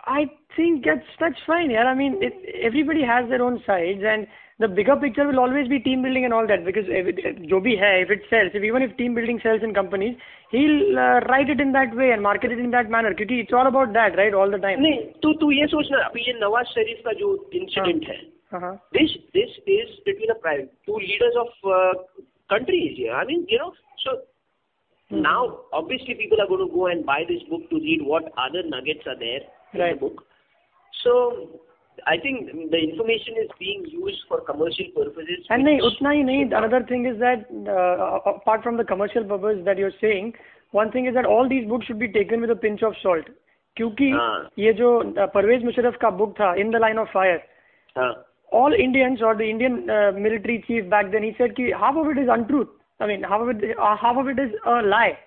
I 0.05 0.31
think 0.55 0.85
that's 0.85 1.07
that's 1.19 1.41
fine. 1.47 1.71
Yeah, 1.71 1.85
I 1.85 1.95
mean, 1.95 2.23
it, 2.23 2.35
everybody 2.55 3.03
has 3.03 3.29
their 3.29 3.43
own 3.43 3.63
sides, 3.65 4.03
and 4.05 4.27
the 4.60 4.68
bigger 4.68 4.96
picture 4.96 5.26
will 5.28 5.40
always 5.40 5.68
be 5.68 5.80
team 5.80 6.02
building 6.04 6.26
and 6.26 6.34
all 6.34 6.48
that. 6.48 6.64
Because 6.66 6.90
if 7.00 7.08
it, 7.12 7.22
जो 7.52 7.60
भी 7.68 7.76
है, 7.84 7.92
if 8.04 8.12
it 8.16 8.28
sells, 8.30 8.58
if 8.60 8.64
even 8.64 8.84
if 8.88 8.96
team 8.98 9.16
building 9.20 9.40
sells 9.44 9.64
in 9.70 9.74
companies, 9.74 10.16
he'll 10.52 11.00
uh, 11.06 11.20
write 11.30 11.50
it 11.50 11.60
in 11.66 11.72
that 11.78 11.96
way 12.02 12.12
and 12.12 12.22
market 12.22 12.52
it 12.52 12.60
in 12.66 12.70
that 12.72 12.90
manner. 12.98 13.14
क्योंकि 13.22 13.40
it's 13.46 13.54
all 13.62 13.68
about 13.72 13.94
that, 14.00 14.18
right? 14.24 14.34
All 14.42 14.52
the 14.58 14.60
time. 14.68 14.84
नहीं 14.88 15.00
तू 15.24 15.34
तू 15.44 15.52
ये 15.52 15.68
सोचना 15.76 16.04
अभी 16.10 16.28
ये 16.28 16.34
नवाज 16.42 16.66
शरीफ 16.76 17.02
का 17.06 17.14
जो 17.24 17.34
इंसिडेंट 17.62 18.08
है 18.10 18.20
Uh-huh. 18.58 18.70
this 18.96 19.12
this 19.36 19.52
is 19.74 19.92
between 20.06 20.32
a 20.32 20.36
private 20.46 20.72
two 20.88 20.96
leaders 21.04 21.36
of 21.42 21.52
uh, 21.76 21.94
countries 22.54 22.98
here. 22.98 23.14
I 23.20 23.24
mean, 23.30 23.46
you 23.52 23.60
know, 23.62 23.70
so 24.04 24.16
Mhm. 25.12 25.22
now 25.26 25.38
obviously 25.80 26.16
people 26.22 26.42
are 26.46 26.48
going 26.50 26.64
to 26.64 26.74
go 26.74 26.88
and 26.94 27.06
buy 27.12 27.20
this 27.30 27.46
book 27.52 27.64
to 27.70 27.80
read 27.86 28.04
what 28.10 28.28
other 28.48 28.64
nuggets 28.74 29.08
are 29.14 29.16
there 29.22 29.40
in 29.46 29.82
Right. 29.84 29.94
the 29.96 30.02
book. 30.04 30.24
So 31.04 31.14
I 32.08 32.18
think 32.18 32.48
the 32.72 32.80
information 32.80 33.36
is 33.38 33.50
being 33.60 33.86
used 33.86 34.22
for 34.28 34.40
commercial 34.42 34.88
purposes. 34.96 35.46
And 35.50 35.64
नहीं 35.68 35.82
which 35.82 35.86
उतना 35.86 36.10
ही 36.10 36.24
नहीं. 36.24 36.40
should 36.40 36.52
not- 36.52 36.64
Another 36.64 36.86
thing 36.86 37.06
is 37.06 37.20
that 37.20 37.46
uh, 37.68 38.20
apart 38.32 38.64
from 38.64 38.78
the 38.78 38.84
commercial 38.84 39.24
purpose 39.24 39.60
that 39.66 39.78
you're 39.78 39.98
saying, 40.02 40.34
one 40.72 40.92
thing 40.92 41.06
is 41.06 41.14
that 41.14 41.26
all 41.26 41.50
these 41.50 41.68
books 41.68 41.86
should 41.86 42.00
be 42.00 42.08
taken 42.08 42.42
with 42.42 42.52
a 42.52 42.60
pinch 42.66 42.84
of 42.84 42.96
salt. 43.04 43.30
क्योंकि 43.78 44.12
हाँ. 44.12 44.50
ये 44.60 44.74
जो 44.74 44.88
uh, 45.04 45.28
Parvez 45.34 45.64
Musharraf 45.64 45.98
का 46.02 46.10
book 46.10 46.34
था 46.40 46.54
in 46.56 46.72
the 46.72 46.76
line 46.76 46.98
of 47.00 47.12
fire 47.14 47.42
हाँ. 47.98 48.12
all 48.54 48.74
Indians 48.86 49.22
or 49.22 49.36
the 49.36 49.50
Indian 49.50 49.76
uh, 49.90 50.12
military 50.16 50.58
chief 50.68 50.90
back 50.90 51.12
then, 51.12 51.24
he 51.24 51.34
said 51.38 51.56
ki 51.56 51.72
half 51.84 51.96
of 51.96 52.10
it 52.10 52.18
is 52.24 52.32
untruth. 52.38 52.68
I 53.00 53.08
mean, 53.08 53.24
half 53.24 53.42
of 53.42 53.50
it, 53.50 53.64
uh, 53.80 53.96
half 53.96 54.18
of 54.18 54.28
it 54.28 54.40
is 54.40 54.52
a 54.66 54.82
lie. 54.82 55.18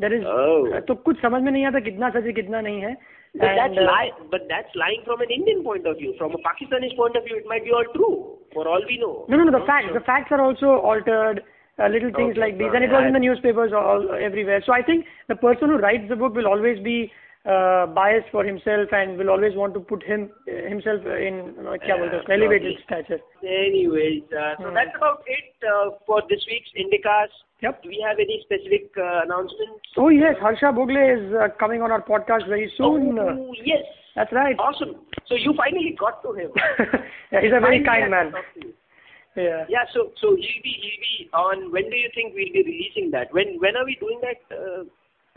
There 0.00 0.12
is, 0.12 0.24
Oh. 0.26 0.66
uh, 0.72 0.80
तो 0.80 0.94
कुछ 0.94 1.22
समझ 1.22 1.42
में 1.42 1.52
नहीं 1.52 1.64
आता 1.66 1.80
कितना 1.80 2.10
सच 2.10 2.24
है 2.24 2.32
कितना 2.32 2.60
नहीं 2.60 2.80
है. 2.80 2.96
but, 3.33 3.47
and, 3.47 3.57
that's 3.57 3.77
uh, 3.79 3.87
li- 3.87 4.13
but 4.29 4.41
that's 4.49 4.71
lying 4.75 5.03
from 5.05 5.21
an 5.21 5.31
Indian 5.31 5.63
point 5.63 5.87
of 5.87 5.97
view. 5.97 6.13
From 6.17 6.35
a 6.35 6.41
Pakistani 6.43 6.95
point 6.95 7.15
of 7.15 7.23
view, 7.23 7.37
it 7.37 7.47
might 7.47 7.63
be 7.63 7.71
all 7.71 7.85
true, 7.95 8.37
for 8.53 8.67
all 8.67 8.81
we 8.87 8.97
know. 8.97 9.25
No, 9.29 9.37
no, 9.37 9.45
no. 9.45 9.59
The, 9.59 9.65
facts, 9.65 9.87
the 9.93 10.03
facts 10.03 10.31
are 10.31 10.41
also 10.41 10.83
altered. 10.83 11.41
Uh, 11.79 11.87
little 11.87 12.11
things 12.13 12.35
okay, 12.35 12.41
like 12.41 12.57
these, 12.59 12.67
and 12.75 12.83
it 12.83 12.91
was 12.91 13.01
in 13.07 13.13
the 13.13 13.19
newspapers 13.19 13.71
all 13.73 14.05
everywhere. 14.13 14.61
So 14.65 14.73
I 14.73 14.83
think 14.83 15.05
the 15.29 15.39
person 15.39 15.69
who 15.69 15.77
writes 15.79 16.03
the 16.09 16.17
book 16.17 16.35
will 16.35 16.45
always 16.45 16.77
be 16.83 17.09
uh, 17.45 17.87
biased 17.87 18.29
for 18.31 18.43
himself 18.43 18.89
and 18.91 19.17
will 19.17 19.29
always 19.29 19.55
want 19.55 19.73
to 19.73 19.79
put 19.79 20.03
him 20.03 20.29
uh, 20.45 20.69
himself 20.69 21.01
in 21.05 21.55
uh, 21.65 21.71
uh, 21.71 22.31
elevated 22.31 22.77
stature. 22.85 23.19
Anyways, 23.41 24.23
uh, 24.29 24.61
so 24.61 24.69
hmm. 24.69 24.75
that's 24.75 24.93
about 24.95 25.23
it 25.25 25.49
uh, 25.65 25.97
for 26.05 26.21
this 26.29 26.43
week's 26.45 26.69
Indicast. 26.77 27.33
Yep. 27.61 27.83
Do 27.83 27.89
we 27.89 28.03
have 28.07 28.17
any 28.17 28.41
specific 28.43 28.91
uh, 28.97 29.21
announcements? 29.23 29.85
Oh 29.97 30.09
yes, 30.09 30.35
Harsha 30.41 30.73
Bhogle 30.73 30.97
is 30.97 31.33
uh, 31.33 31.47
coming 31.59 31.81
on 31.81 31.91
our 31.91 32.01
podcast 32.01 32.47
very 32.47 32.71
soon. 32.75 33.17
Oh, 33.19 33.53
yes. 33.63 33.83
That's 34.15 34.31
right. 34.33 34.55
Awesome. 34.57 34.95
So 35.27 35.35
you 35.35 35.53
finally 35.55 35.95
got 35.97 36.21
to 36.23 36.33
him. 36.33 36.51
yeah, 37.31 37.39
he's 37.41 37.53
a 37.55 37.61
very 37.61 37.83
Finally 37.83 37.85
kind 37.85 38.11
man. 38.11 38.25
to 38.25 38.31
talk 38.31 38.45
to 38.55 38.67
you. 38.67 38.73
Yeah. 39.37 39.65
Yeah. 39.69 39.85
So 39.93 40.11
so 40.19 40.35
he'll 40.35 40.63
be 40.63 40.73
he'll 40.81 41.01
be 41.05 41.29
on. 41.33 41.71
When 41.71 41.89
do 41.89 41.95
you 41.95 42.09
think 42.13 42.33
we'll 42.35 42.51
be 42.51 42.63
releasing 42.65 43.11
that? 43.11 43.31
When 43.31 43.59
when 43.59 43.77
are 43.77 43.85
we 43.85 43.95
doing 43.99 44.19
that? 44.21 44.41
Uh, 44.55 44.83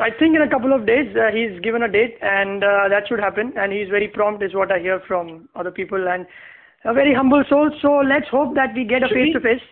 I 0.01 0.11
think 0.11 0.35
in 0.35 0.43
a 0.43 0.51
couple 0.51 0.73
of 0.73 0.87
days 0.87 1.15
uh, 1.15 1.31
he's 1.31 1.61
given 1.61 1.83
a 1.85 1.89
date, 1.89 2.17
and 2.21 2.65
uh, 2.65 2.89
that 2.89 3.07
should 3.07 3.21
happen. 3.21 3.53
And 3.57 3.73
he's 3.73 3.89
very 3.89 4.09
prompt, 4.09 4.43
is 4.43 4.55
what 4.55 4.73
I 4.73 4.81
hear 4.81 5.01
from 5.07 5.49
other 5.55 5.71
people, 5.71 6.09
and 6.09 6.27
a 6.85 6.93
very 6.93 7.15
humble 7.15 7.45
soul. 7.49 7.71
So 7.81 7.99
let's 7.99 8.29
hope 8.29 8.55
that 8.57 8.75
we 8.75 8.85
get 8.85 9.05
a 9.05 9.09
Should 9.09 9.15
face 9.15 9.35
to 9.35 9.41
face. 9.41 9.63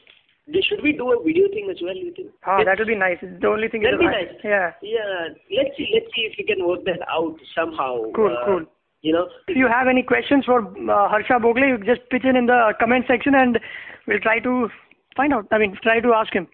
Should 0.51 0.83
we 0.83 0.93
do 0.93 1.13
a 1.13 1.23
video 1.23 1.47
thing 1.49 1.69
as 1.71 1.79
well? 1.81 1.95
You 1.95 2.13
think? 2.15 2.31
Ah, 2.45 2.65
that 2.65 2.79
would 2.79 2.89
be 2.89 2.97
nice. 2.97 3.19
It's 3.23 3.41
the 3.41 3.47
only 3.47 3.69
thing. 3.69 3.83
That'll 3.83 4.01
is 4.01 4.07
be 4.07 4.11
nice. 4.11 4.35
Yeah. 4.43 4.73
Yeah. 4.83 5.31
Let's 5.55 5.77
see. 5.79 5.87
Let's 5.95 6.11
see 6.15 6.27
if 6.27 6.35
we 6.37 6.45
can 6.45 6.67
work 6.67 6.85
that 6.85 6.99
out 7.09 7.39
somehow. 7.55 8.11
Cool. 8.15 8.35
Uh, 8.35 8.47
cool. 8.47 8.65
You 9.03 9.13
know. 9.13 9.29
If 9.47 9.57
you 9.57 9.69
have 9.71 9.87
any 9.87 10.03
questions 10.03 10.45
for 10.45 10.67
uh, 10.67 11.09
Harsha 11.09 11.39
Bhogle, 11.39 11.69
you 11.69 11.79
just 11.87 12.09
pitch 12.11 12.25
in 12.25 12.35
in 12.35 12.47
the 12.47 12.75
comment 12.81 13.05
section, 13.07 13.35
and 13.35 13.59
we'll 14.07 14.19
try 14.19 14.41
to 14.41 14.69
find 15.17 15.33
out. 15.33 15.47
I 15.53 15.59
mean, 15.59 15.79
try 15.83 16.01
to 16.01 16.13
ask 16.13 16.35
him. 16.35 16.49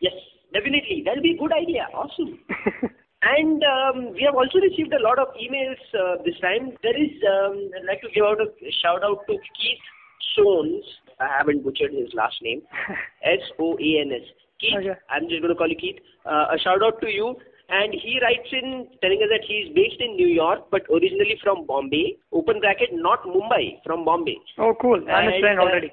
Yes, 0.00 0.14
definitely. 0.52 1.02
That'll 1.06 1.22
be 1.22 1.38
a 1.38 1.38
good 1.38 1.52
idea. 1.52 1.86
Awesome. 1.94 2.40
And 3.22 3.60
um, 3.62 4.12
we 4.14 4.24
have 4.24 4.34
also 4.34 4.58
received 4.64 4.94
a 4.94 5.02
lot 5.02 5.18
of 5.18 5.28
emails 5.36 5.76
uh, 5.92 6.22
this 6.24 6.40
time. 6.40 6.72
There 6.82 6.96
is, 6.96 7.12
um, 7.28 7.68
I'd 7.76 7.84
like 7.84 8.00
to 8.00 8.08
give 8.14 8.24
out 8.24 8.40
a 8.40 8.48
shout 8.80 9.04
out 9.04 9.26
to 9.28 9.36
Keith 9.60 9.84
Soans. 10.32 10.80
I 11.20 11.28
haven't 11.38 11.62
butchered 11.64 11.92
his 11.92 12.12
last 12.14 12.36
name. 12.42 12.62
S 13.22 13.44
O 13.58 13.76
A 13.78 13.90
N 14.00 14.12
S. 14.12 14.26
Keith, 14.60 14.76
Okay. 14.76 14.98
I'm 15.08 15.28
just 15.28 15.40
going 15.40 15.52
to 15.52 15.58
call 15.58 15.68
you 15.68 15.76
Keith. 15.76 15.96
Uh, 16.26 16.52
a 16.52 16.58
shout 16.58 16.82
out 16.82 17.00
to 17.00 17.08
you. 17.08 17.36
And 17.70 17.94
he 17.94 18.18
writes 18.20 18.50
in 18.50 18.88
telling 19.00 19.22
us 19.22 19.30
that 19.30 19.46
he 19.46 19.62
is 19.62 19.74
based 19.74 20.00
in 20.00 20.16
New 20.16 20.26
York 20.26 20.66
but 20.70 20.82
originally 20.90 21.38
from 21.42 21.66
Bombay. 21.66 22.18
Open 22.32 22.58
bracket, 22.58 22.90
not 22.92 23.22
Mumbai, 23.22 23.78
from 23.86 24.04
Bombay. 24.04 24.38
oh, 24.58 24.74
cool. 24.80 24.98
I'm 25.08 25.28
And, 25.28 25.40
friend 25.40 25.60
uh, 25.60 25.62
already. 25.62 25.92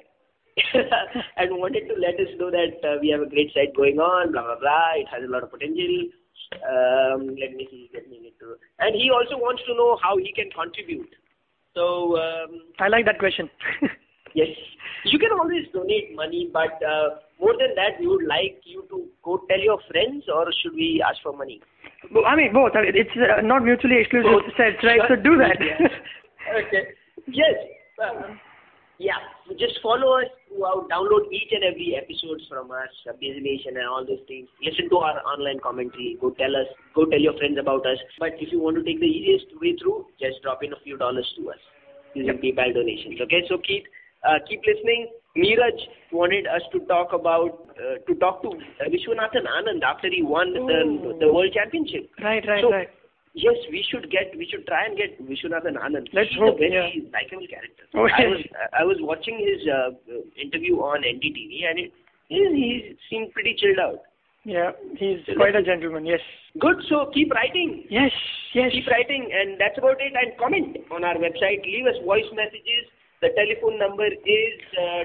and 1.36 1.54
wanted 1.54 1.86
to 1.86 1.94
let 2.02 2.18
us 2.18 2.34
know 2.36 2.50
that 2.50 2.82
uh, 2.82 2.98
we 3.00 3.10
have 3.10 3.22
a 3.22 3.30
great 3.30 3.54
site 3.54 3.76
going 3.76 4.00
on, 4.00 4.32
blah, 4.32 4.42
blah, 4.42 4.58
blah. 4.58 4.98
It 4.98 5.06
has 5.12 5.22
a 5.22 5.30
lot 5.30 5.44
of 5.44 5.52
potential. 5.52 6.10
Um, 6.66 7.36
let 7.38 7.54
me 7.54 7.68
see, 7.70 7.90
let 7.94 8.10
me 8.10 8.20
get 8.26 8.38
to 8.40 8.56
And 8.80 8.96
he 8.96 9.10
also 9.14 9.38
wants 9.38 9.62
to 9.68 9.74
know 9.74 9.98
how 10.02 10.16
he 10.16 10.32
can 10.34 10.50
contribute. 10.50 11.14
So, 11.76 12.18
um, 12.18 12.74
I 12.80 12.88
like 12.88 13.04
that 13.04 13.20
question. 13.20 13.48
yes, 14.34 14.48
you 15.04 15.18
can 15.18 15.30
always 15.32 15.66
donate 15.72 16.14
money, 16.14 16.50
but 16.52 16.80
uh, 16.82 17.20
more 17.40 17.54
than 17.58 17.74
that, 17.76 18.00
we 18.00 18.06
would 18.06 18.26
like 18.26 18.60
you 18.64 18.84
to 18.90 19.06
go 19.22 19.40
tell 19.48 19.60
your 19.60 19.78
friends, 19.90 20.24
or 20.32 20.46
should 20.62 20.74
we 20.74 21.02
ask 21.06 21.22
for 21.22 21.32
money? 21.36 21.60
I 22.26 22.36
mean, 22.36 22.52
both. 22.52 22.72
I 22.74 22.82
mean, 22.82 22.92
it's 22.94 23.10
uh, 23.14 23.42
not 23.42 23.64
mutually 23.64 23.98
exclusive 23.98 24.30
Both. 24.30 24.54
sets, 24.56 24.82
right? 24.82 25.00
So 25.08 25.16
do 25.16 25.36
that. 25.38 25.58
Yeah. 25.58 26.62
okay. 26.62 26.94
Yes. 27.26 27.54
Uh, 27.98 28.34
yeah. 28.98 29.18
Just 29.58 29.82
follow 29.82 30.18
us 30.18 30.30
throughout. 30.46 30.88
Download 30.90 31.26
each 31.30 31.50
and 31.50 31.64
every 31.66 31.98
episodes 31.98 32.46
from 32.48 32.70
us, 32.70 32.90
Nation 33.20 33.76
and 33.76 33.86
all 33.86 34.06
those 34.06 34.22
things. 34.26 34.48
Listen 34.62 34.88
to 34.90 34.96
our 34.98 35.18
online 35.26 35.58
commentary. 35.58 36.16
Go 36.20 36.30
tell 36.30 36.54
us. 36.54 36.66
Go 36.94 37.04
tell 37.04 37.20
your 37.20 37.36
friends 37.38 37.58
about 37.58 37.86
us. 37.86 37.98
But 38.18 38.38
if 38.38 38.52
you 38.52 38.60
want 38.60 38.76
to 38.78 38.84
take 38.84 39.00
the 39.00 39.10
easiest 39.10 39.46
way 39.60 39.74
through, 39.82 40.06
just 40.20 40.42
drop 40.42 40.62
in 40.62 40.72
a 40.72 40.80
few 40.82 40.96
dollars 40.96 41.26
to 41.38 41.50
us 41.50 41.62
using 42.14 42.38
PayPal 42.38 42.74
donations. 42.74 43.20
Okay. 43.22 43.42
So 43.48 43.58
keep 43.58 43.86
uh, 44.26 44.38
keep 44.48 44.60
listening. 44.66 45.08
Neeraj 45.36 45.78
wanted 46.12 46.46
us 46.46 46.62
to 46.72 46.80
talk 46.86 47.12
about 47.12 47.68
uh, 47.78 47.98
to 48.06 48.14
talk 48.18 48.42
to 48.42 48.48
Viswanathan 48.90 49.46
Anand 49.46 49.82
after 49.84 50.08
he 50.10 50.22
won 50.22 50.52
the 50.52 51.16
the 51.20 51.32
world 51.32 51.52
championship. 51.54 52.10
right, 52.22 52.42
right, 52.48 52.62
So, 52.62 52.72
right. 52.72 52.88
Yes, 53.34 53.54
we 53.70 53.84
should 53.88 54.10
get, 54.10 54.34
we 54.36 54.48
should 54.50 54.66
try 54.66 54.86
and 54.86 54.96
get 54.96 55.14
Viswanathan 55.22 55.78
Anand. 55.78 56.08
Let's 56.12 56.30
He's 56.30 56.38
hope, 56.40 56.56
a 56.56 56.58
very 56.58 56.74
yeah. 56.74 57.12
likable 57.14 57.46
character. 57.46 57.84
Oh, 57.94 58.08
I 58.10 58.26
was, 58.26 58.42
I 58.80 58.84
was 58.84 58.96
watching 59.00 59.38
his 59.38 59.62
uh, 59.68 59.90
interview 60.34 60.76
on 60.82 61.02
NDTV 61.06 61.70
and 61.70 61.78
it, 61.78 61.92
he, 62.28 62.36
he 62.58 62.96
seemed 63.08 63.30
pretty 63.32 63.54
chilled 63.54 63.78
out. 63.78 64.00
Yeah, 64.44 64.72
he's 64.96 65.20
quite 65.36 65.54
a 65.54 65.62
gentleman. 65.62 66.06
Yes. 66.06 66.20
Good, 66.58 66.82
so 66.88 67.10
keep 67.14 67.30
writing. 67.32 67.84
Yes, 67.90 68.10
yes. 68.54 68.72
Keep 68.72 68.88
writing 68.88 69.30
and 69.30 69.60
that's 69.60 69.76
about 69.78 70.00
it 70.00 70.12
and 70.18 70.34
comment 70.38 70.76
on 70.90 71.04
our 71.04 71.14
website. 71.14 71.62
Leave 71.62 71.86
us 71.86 72.00
voice 72.04 72.26
messages. 72.34 72.90
The 73.20 73.30
telephone 73.34 73.78
number 73.78 74.06
is 74.06 74.60
uh, 74.78 75.02